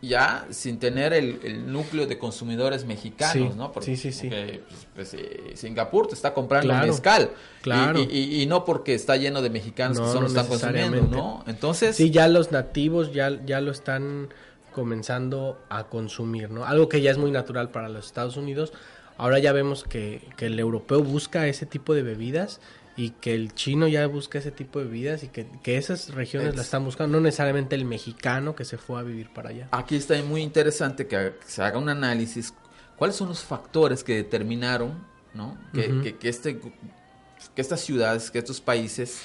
[0.00, 3.72] ya sin tener el, el núcleo de consumidores mexicanos, Sí, ¿no?
[3.80, 4.28] sí, sí, sí.
[4.28, 7.30] porque, pues, pues, eh, Singapur te está comprando Claro, mezcal.
[7.62, 7.98] Claro.
[8.00, 11.02] Y, y- y no porque está lleno de mexicanos No, que solo no están consumiendo.
[11.02, 11.44] ¿no?
[11.46, 14.28] Entonces, Sí, ya los nativos ya, ya lo están
[14.72, 16.64] comenzando a consumir, ¿no?
[16.64, 18.72] Algo que ya es muy natural para los Estados Unidos.
[19.16, 22.60] Ahora ya vemos que, que el europeo busca ese tipo de bebidas
[22.98, 26.48] y que el chino ya busca ese tipo de bebidas y que, que esas regiones
[26.48, 29.68] Ex- la están buscando, no necesariamente el mexicano que se fue a vivir para allá.
[29.70, 32.52] aquí está muy interesante que, se haga un análisis.
[32.96, 34.98] ¿Cuáles son los factores que determinaron,
[35.32, 35.56] ¿no?
[35.72, 39.22] Que, que, que este, que estas ciudades, que estos países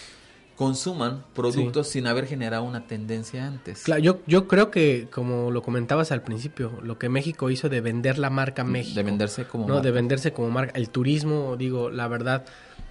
[0.55, 3.83] consuman productos sin haber generado una tendencia antes.
[3.83, 7.81] Claro, yo, yo creo que, como lo comentabas al principio, lo que México hizo de
[7.81, 8.95] vender la marca México.
[8.95, 10.73] De venderse como No, de venderse como marca.
[10.75, 12.45] El turismo, digo, la verdad,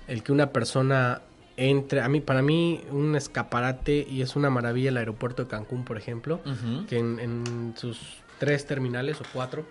[0.09, 1.23] el que una persona
[1.57, 5.85] entre, a mí, para mí, un escaparate y es una maravilla el aeropuerto de Cancún,
[5.85, 6.41] por ejemplo,
[6.89, 9.67] que en, en sus tres terminales o cuatro,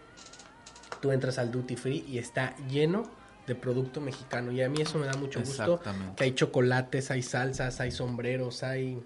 [1.01, 3.03] tú entras al duty free y está lleno
[3.47, 4.51] de producto mexicano.
[4.51, 5.81] Y a mí eso me da mucho gusto.
[6.15, 9.01] Que hay chocolates, hay salsas, hay sombreros, hay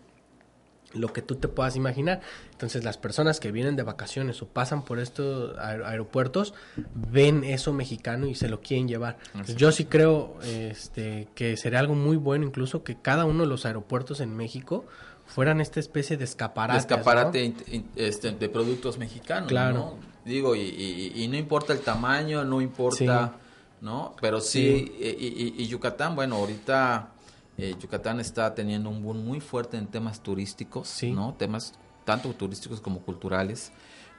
[0.96, 2.22] lo que tú te puedas imaginar.
[2.52, 6.54] Entonces las personas que vienen de vacaciones o pasan por estos aer- aeropuertos
[6.94, 9.18] ven eso mexicano y se lo quieren llevar.
[9.34, 13.50] Entonces, yo sí creo este, que sería algo muy bueno incluso que cada uno de
[13.50, 14.86] los aeropuertos en México
[15.28, 16.80] fueran esta especie de de escaparate.
[16.80, 17.54] escaparate
[17.96, 19.74] este, de productos mexicanos, Claro.
[19.76, 20.16] ¿no?
[20.24, 23.34] Digo, y, y- y no importa el tamaño, no importa,
[23.82, 24.16] ¿no?
[24.22, 24.96] Pero sí, Sí.
[25.00, 27.10] eh, Y, y- y Yucatán, bueno, ahorita
[27.58, 31.12] eh, Yucatán está teniendo un boom muy fuerte en temas turísticos, Sí.
[31.12, 31.34] ¿no?
[31.36, 33.72] Temas tanto turísticos como culturales.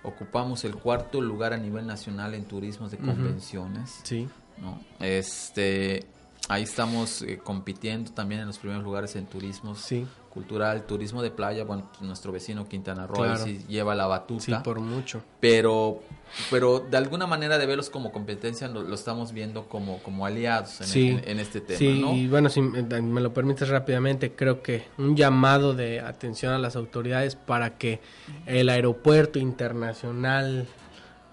[0.02, 4.28] Ocupamos el cuarto lugar a nivel nacional en turismos de convenciones, Sí,
[4.58, 4.80] ¿no?
[5.00, 6.04] Este,
[6.48, 10.06] ahí estamos eh, compitiendo también en los primeros lugares en turismos sí,
[10.40, 13.42] cultural, turismo de playa, bueno, pues, nuestro vecino Quintana Roo Claro.
[13.42, 15.22] sí lleva la batuta, sí, por mucho.
[15.40, 16.02] pero
[16.50, 20.78] pero de alguna manera de verlos como competencia lo, lo estamos viendo como como aliados
[20.82, 21.08] en, Sí.
[21.08, 22.12] en- en este tema, Sí, ¿no?
[22.14, 26.58] y bueno, si me me lo permites rápidamente, creo que un llamado de atención a
[26.58, 28.00] las autoridades para que
[28.44, 30.66] el aeropuerto internacional,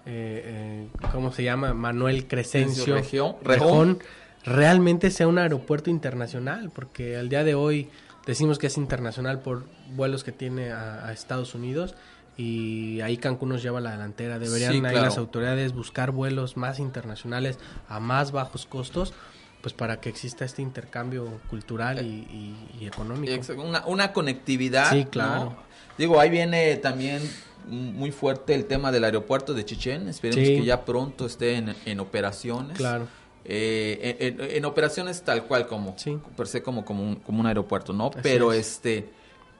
[0.06, 1.74] eh, eh, ¿cómo se llama?
[1.74, 3.98] Manuel Crescencio Región- Rejón,
[4.44, 7.88] realmente sea un aeropuerto internacional, porque al día de hoy
[8.26, 11.94] decimos que es internacional por vuelos que tiene a, a Estados Unidos.
[12.36, 14.38] Y ahí Cancún nos lleva la delantera.
[14.40, 15.02] Deberían Sí, ahí claro.
[15.02, 17.58] las autoridades buscar vuelos más internacionales
[17.88, 19.14] a más bajos costos,
[19.62, 23.32] pues para que exista este intercambio cultural y, y- y económico.
[23.62, 24.90] Una, una conectividad.
[24.90, 25.10] Sí, ¿no?
[25.10, 25.56] claro.
[25.96, 27.22] Digo, ahí viene también
[27.68, 30.08] muy fuerte el tema del aeropuerto de Chichén.
[30.08, 30.56] Esperemos Sí.
[30.56, 32.76] que ya pronto esté en, en operaciones.
[32.76, 33.06] Claro.
[33.46, 36.18] Eh, en, en- operaciones tal cual como Sí.
[36.36, 38.06] per se como, como, un, como un aeropuerto, ¿no?
[38.06, 38.66] Así pero es.
[38.66, 39.10] este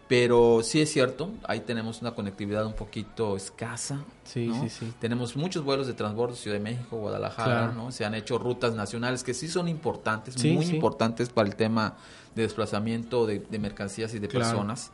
[0.06, 4.04] pero sí es cierto, ahí tenemos una conectividad un poquito escasa.
[4.24, 4.60] Sí, ¿no?
[4.62, 4.92] sí, sí.
[5.00, 7.72] Tenemos muchos vuelos de transbordo Ciudad de México, Guadalajara, Claro.
[7.72, 7.90] ¿no?
[7.90, 10.74] Se han hecho rutas nacionales que sí son importantes, Sí, muy sí.
[10.74, 11.96] importantes para el tema
[12.34, 14.44] de desplazamiento de, de mercancías y de Claro.
[14.50, 14.92] personas.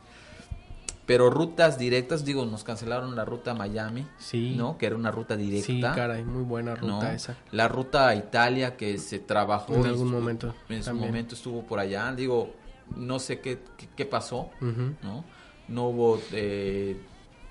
[1.05, 4.53] Pero rutas directas, digo, nos cancelaron la ruta a Miami, Sí.
[4.55, 4.77] ¿no?
[4.77, 5.65] Que era una ruta directa.
[5.65, 7.11] Sí, caray, muy buena ruta ¿no?
[7.11, 7.35] esa.
[7.51, 11.79] La ruta a Italia que se trabajó En algún momento En su momento estuvo por
[11.79, 12.13] allá.
[12.13, 12.53] Digo,
[12.95, 14.51] no sé qué, qué, qué pasó.
[14.61, 15.25] ¿no?
[15.67, 16.97] No hubo eh,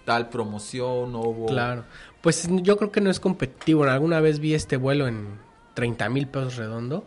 [0.05, 1.47] tal promoción, no hubo...
[1.47, 1.85] Claro.
[2.21, 3.85] Pues yo creo que no es competitivo.
[3.85, 5.39] Alguna vez vi este vuelo en
[5.75, 7.05] 30 mil pesos redondo,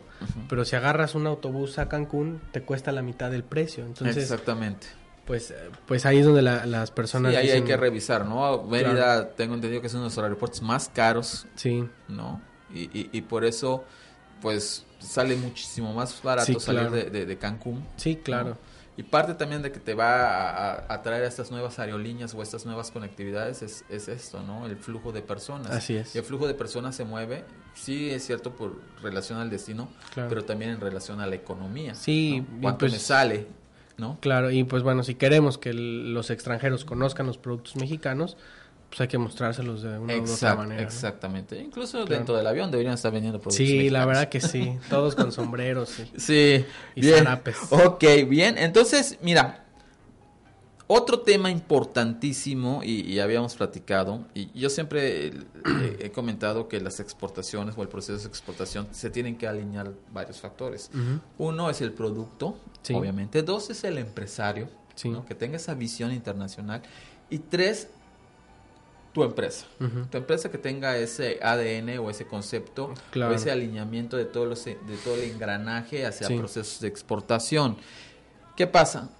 [0.48, 3.84] pero si agarras un autobús a Cancún, te cuesta la mitad del precio.
[3.86, 4.88] Entonces, Exactamente.
[5.26, 5.54] Pues, eh,
[5.86, 7.32] pues ahí es donde la- las personas...
[7.32, 8.62] Sí, ahí hay que revisar, ¿no?
[8.64, 12.40] Mérida, tengo entendido que es uno de los aeropuertos más caros, Sí, ¿no?
[12.72, 13.84] Y, y, y por eso,
[14.42, 17.86] pues, sale muchísimo más barato Sí, salir de, de- de Cancún.
[17.96, 18.56] sí, claro.
[18.96, 22.32] Y parte también de que te va a, a- a traer a estas nuevas aerolíneas
[22.32, 24.66] o estas nuevas conectividades es, es esto, ¿no?
[24.66, 25.70] El flujo de personas.
[25.72, 26.14] Así es.
[26.14, 27.44] Y el flujo de personas se mueve,
[27.74, 30.28] sí es cierto por relación al destino, Claro.
[30.28, 31.94] pero también en relación a la economía.
[31.96, 32.58] Sí, ¿no?
[32.58, 33.46] y ¿Cuánto pues- me sale?
[33.96, 34.18] ¿No?
[34.20, 38.36] Claro, y pues bueno, si queremos que los extranjeros conozcan los productos mexicanos,
[38.88, 40.80] pues hay que mostrárselos de una u otra Exact- manera.
[40.82, 40.86] ¿no?
[40.88, 41.60] Exactamente.
[41.60, 42.14] Incluso Claro.
[42.16, 45.88] dentro del avión deberían estar vendiendo productos Sí, la verdad que sí, todos con sombreros.
[45.90, 46.10] sí.
[46.16, 46.64] Sí,
[46.96, 47.18] Y bien.
[47.18, 47.56] zarapes.
[47.70, 48.58] Ok, bien.
[48.58, 49.63] Entonces, mira,
[50.96, 55.32] otro tema importantísimo, y, y habíamos platicado, y yo siempre eh,
[56.00, 60.40] he comentado que las exportaciones o el proceso de exportación se tienen que alinear varios
[60.40, 60.90] factores.
[61.38, 62.94] Uno es el producto, Sí.
[62.94, 63.42] obviamente.
[63.42, 65.08] Dos es el empresario, Sí.
[65.08, 65.24] ¿no?
[65.26, 66.82] que tenga esa visión internacional.
[67.30, 67.88] Y tres,
[69.12, 69.66] tu empresa.
[70.10, 73.32] Tu empresa que tenga ese ADN o ese concepto Claro.
[73.32, 76.36] o ese alineamiento de, todos los, de todo el engranaje hacia Sí.
[76.36, 77.76] procesos de exportación.
[78.56, 79.10] ¿Qué pasa?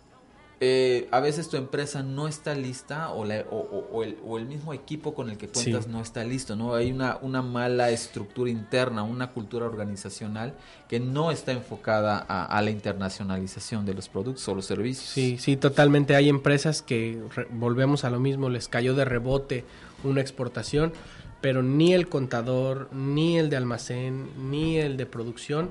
[0.60, 4.72] Eh, a veces tu empresa no está lista o, la- o- el, o el mismo
[4.72, 5.90] equipo con el que cuentas Sí.
[5.90, 6.74] no está listo, ¿no?
[6.74, 10.54] Hay una, una mala estructura interna, una cultura organizacional
[10.88, 15.08] que no está enfocada a, a la internacionalización de los productos o los servicios.
[15.10, 16.14] Sí, sí, totalmente.
[16.14, 19.64] Hay empresas que re- volvemos a lo mismo, les cayó de rebote
[20.04, 20.92] una exportación,
[21.40, 25.70] pero ni el contador, ni el de almacén, ni el de producción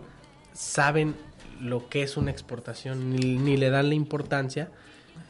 [0.53, 1.15] saben
[1.63, 4.69] lo que es una exportación, ni, ni le dan la importancia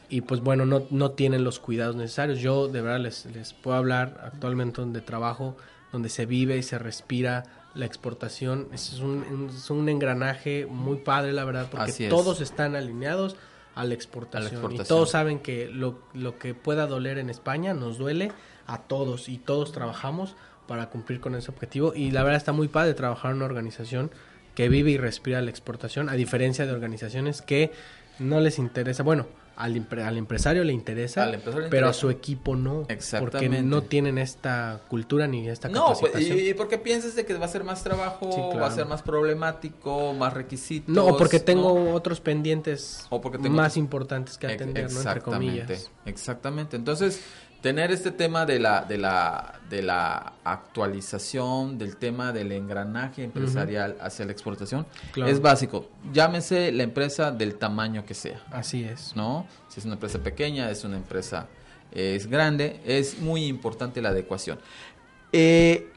[0.08, 2.40] y pues bueno, no, no tienen los cuidados necesarios.
[2.40, 5.56] Yo de verdad les, les puedo hablar actualmente donde trabajo,
[5.92, 8.68] donde se vive y se respira la exportación.
[8.72, 12.08] Es un, es un engranaje muy padre, la verdad, porque es.
[12.08, 13.36] todos están alineados
[13.74, 14.52] a la exportación.
[14.52, 14.86] Y exportación.
[14.86, 18.30] todos saben que lo, lo que pueda doler en España nos duele
[18.66, 20.36] a todos y todos trabajamos
[20.68, 21.92] para cumplir con ese objetivo.
[21.94, 24.10] Y la verdad está muy padre trabajar en una organización
[24.54, 27.72] que vive y respira la exportación, a diferencia de organizaciones que
[28.18, 29.02] no les interesa.
[29.02, 29.26] Bueno,
[29.56, 32.78] al, al empresario le interesa, Al empresario le pero a su equipo no.
[32.80, 33.62] Porque Exactamente.
[33.62, 36.38] no tienen esta cultura ni esta No, pues, capacitación.
[36.38, 38.86] y, y porque piensas de que va a ser más trabajo, Sí, va a ser
[38.86, 40.94] más problemático, más requisitos.
[40.94, 41.92] No, o porque tengo ¿no?
[41.94, 45.00] otros pendientes O porque tengo más otros- importantes que atender, ¿no?
[45.00, 45.90] Entre comillas.
[46.04, 46.76] Exactamente.
[46.76, 47.20] Entonces,
[47.64, 53.96] tener este tema de la, de la, de la actualización, del tema del engranaje empresarial
[54.02, 55.30] hacia la exportación, Claro.
[55.30, 55.88] es básico.
[56.12, 59.16] Llámese la empresa del tamaño que sea, Así es.
[59.16, 59.46] ¿no?
[59.68, 61.46] Si es una empresa pequeña, es una empresa
[61.90, 64.58] es grande, es muy importante la adecuación.
[65.32, 65.88] Eh,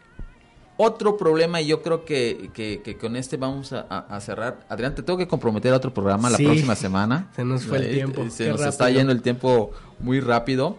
[0.78, 4.59] otro problema, y yo creo que, que- que con este vamos a, cerrar.
[4.70, 7.28] Adrián, te tengo que comprometer a otro programa la próxima semana.
[7.36, 10.78] Se nos fue el tiempo, Se qué nos está yendo el tiempo muy rápido.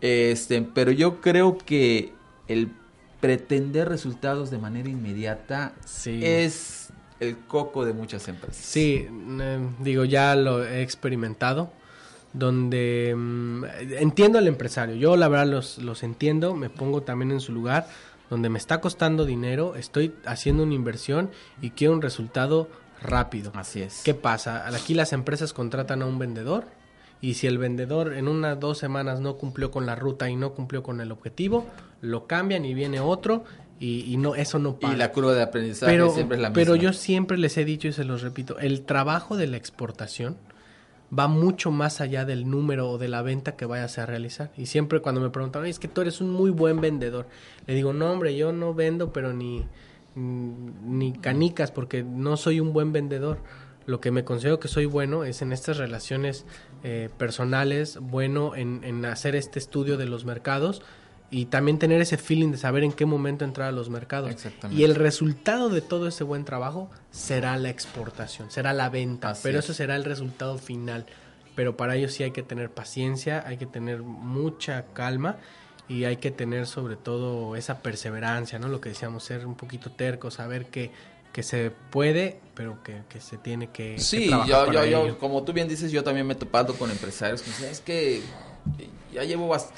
[0.00, 2.12] Este, pero yo creo que
[2.48, 2.70] el
[3.20, 6.20] pretender resultados de manera inmediata Sí.
[6.22, 8.56] es el coco de muchas empresas.
[8.62, 9.06] Sí,
[9.40, 11.72] eh, digo, ya lo he experimentado,
[12.34, 13.64] donde mm,
[13.98, 17.88] entiendo al empresario, yo la verdad los, los entiendo, me pongo también en su lugar,
[18.28, 21.30] donde me está costando dinero, estoy haciendo una inversión
[21.62, 22.68] y quiero un resultado
[23.02, 23.52] rápido.
[23.54, 24.02] Así es.
[24.04, 24.66] ¿Qué pasa?
[24.68, 26.64] Aquí las empresas contratan a un vendedor
[27.26, 30.52] y si el vendedor en unas dos semanas no cumplió con la ruta y no
[30.52, 31.66] cumplió con el objetivo,
[32.00, 33.42] lo cambian y viene otro
[33.80, 34.94] y, y no eso no para.
[34.94, 36.54] Y la curva de aprendizaje pero, siempre es la misma.
[36.54, 40.36] pero yo siempre les he dicho y se los repito, el trabajo de la exportación
[41.16, 44.52] va mucho más allá del número o de la venta que vayas a realizar.
[44.56, 47.26] Y siempre cuando me preguntan, "Oye, es que tú eres un muy buen vendedor,
[47.66, 49.66] le digo, no hombre, yo no vendo, pero ni,
[50.14, 53.38] ni canicas, porque no soy un buen vendedor.
[53.86, 56.44] Lo que me considero que soy bueno es en estas relaciones
[56.82, 60.82] eh, personales, bueno en, en hacer este estudio de los mercados
[61.30, 64.30] y también tener ese feeling de saber en qué momento entrar a los mercados.
[64.30, 64.80] Exactamente.
[64.80, 69.40] Y el resultado de todo ese buen trabajo será la exportación, será la venta, Así
[69.42, 69.64] pero es.
[69.64, 71.06] eso será el resultado final.
[71.54, 75.36] Pero para ello sí hay que tener paciencia, hay que tener mucha calma
[75.88, 78.68] y hay que tener sobre todo esa perseverancia, ¿no?
[78.68, 80.90] Lo que decíamos, ser un poquito terco, saber que,
[81.32, 85.52] que se puede, pero que, que se tiene que, Sí, yo, yo, yo, como tú
[85.52, 88.22] bien dices, yo también me he topado con empresarios que dicen, es que
[89.12, 89.68] ya llevo bas-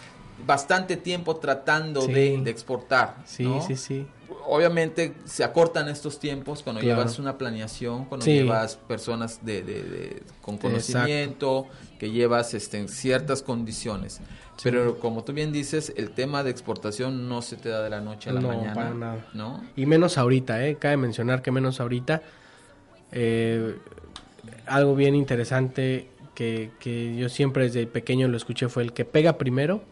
[0.47, 2.13] bastante tiempo tratando Sí.
[2.13, 3.17] de, de exportar.
[3.27, 3.61] Sí, ¿no?
[3.61, 4.07] sí, sí.
[4.47, 7.01] Obviamente se acortan estos tiempos cuando Claro.
[7.01, 8.33] llevas una planeación, cuando Sí.
[8.35, 11.67] llevas personas de, de- de- con conocimiento,
[11.99, 14.21] que llevas este, en ciertas condiciones.
[14.63, 18.01] Pero como tú bien dices, el tema de exportación no se te da de la
[18.01, 18.75] noche a la No, mañana.
[18.75, 19.27] para nada.
[19.35, 19.63] ¿no?
[19.77, 20.77] Y menos ahorita, ¿eh?
[20.77, 22.23] Cabe mencionar que menos ahorita.
[23.13, 23.77] Eh,
[24.67, 29.39] algo bien interesante que, que yo siempre desde pequeño lo escuché fue el que pega
[29.39, 29.83] primero,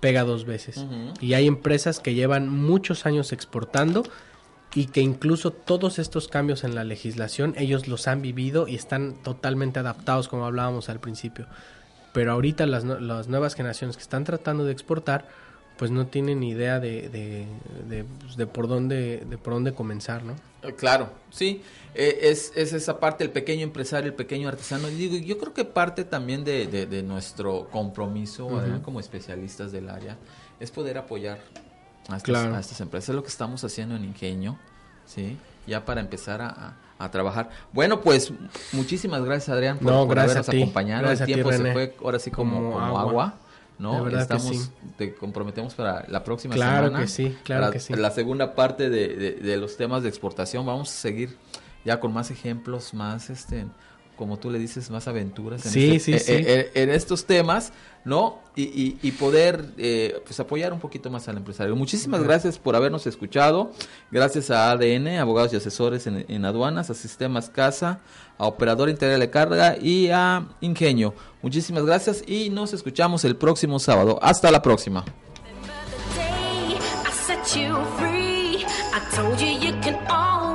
[0.00, 0.84] pega dos veces.
[1.20, 4.02] Y hay empresas que llevan muchos años exportando
[4.74, 9.14] y que incluso todos estos cambios en la legislación ellos los han vivido y están
[9.22, 11.46] totalmente adaptados como hablábamos al principio.
[12.12, 15.26] Pero ahorita las, las nuevas generaciones que están tratando de exportar
[15.76, 17.46] pues no tienen ni idea de, de,
[17.88, 20.34] de, pues, de por dónde de por dónde comenzar, ¿no?
[20.62, 21.62] Eh, Claro, sí,
[21.94, 24.88] eh, es, es esa parte, el pequeño empresario, el pequeño artesano.
[24.88, 30.16] Y digo, yo creo que parte también de, nuestro compromiso Adrián, como especialistas del área
[30.60, 31.38] es poder apoyar
[32.08, 32.54] a estas, Claro.
[32.54, 33.08] a estas empresas.
[33.10, 34.58] Es lo que estamos haciendo en Ingenio,
[35.06, 35.36] ¿sí?
[35.66, 37.50] Ya para empezar a, a- a trabajar.
[37.72, 38.32] Bueno, pues
[38.72, 41.10] muchísimas gracias Adrián por, No, por gracias habernos acompañado.
[41.10, 43.00] El ti, tiempo se fue ahora sí como, Como como agua.
[43.02, 43.34] agua.
[43.78, 44.04] ¿No?
[44.08, 44.70] Que Estamos, sí.
[44.96, 47.04] te comprometemos para la próxima Claro semana.
[47.04, 47.94] que sí, claro para que sí.
[47.94, 50.64] La segunda parte de, de- de los temas de exportación.
[50.66, 51.36] Vamos a seguir
[51.84, 53.66] ya con más ejemplos, más, este,
[54.16, 56.32] como tú le dices, más aventuras en, Sí, este- sí, eh, sí.
[56.46, 57.72] eh, en estos temas,
[58.04, 58.38] ¿no?
[58.56, 61.74] Y, y- y poder, eh, pues, apoyar un poquito más al empresario.
[61.74, 63.72] Muchísimas gracias por habernos escuchado.
[64.10, 68.00] Gracias a ADN, abogados y asesores en, en aduanas, a Sistemas Casa,
[68.38, 71.14] a Operador Integral de Carga y a Ingenio.
[71.42, 74.18] Muchísimas gracias y nos escuchamos el próximo sábado.
[74.22, 75.04] Hasta la próxima.
[75.04, 78.64] the day I set you free.
[78.92, 80.53] I told you you can always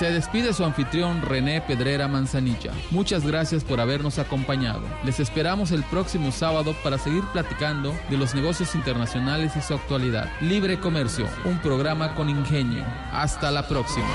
[0.00, 2.72] Se despide su anfitrión René Pedrera Manzanilla.
[2.90, 4.80] Muchas gracias por habernos acompañado.
[5.04, 10.30] Les esperamos el próximo sábado para seguir platicando de los negocios internacionales y su actualidad.
[10.40, 12.82] Libre Comercio, un programa con ingenio.
[13.12, 14.08] Hasta la próxima.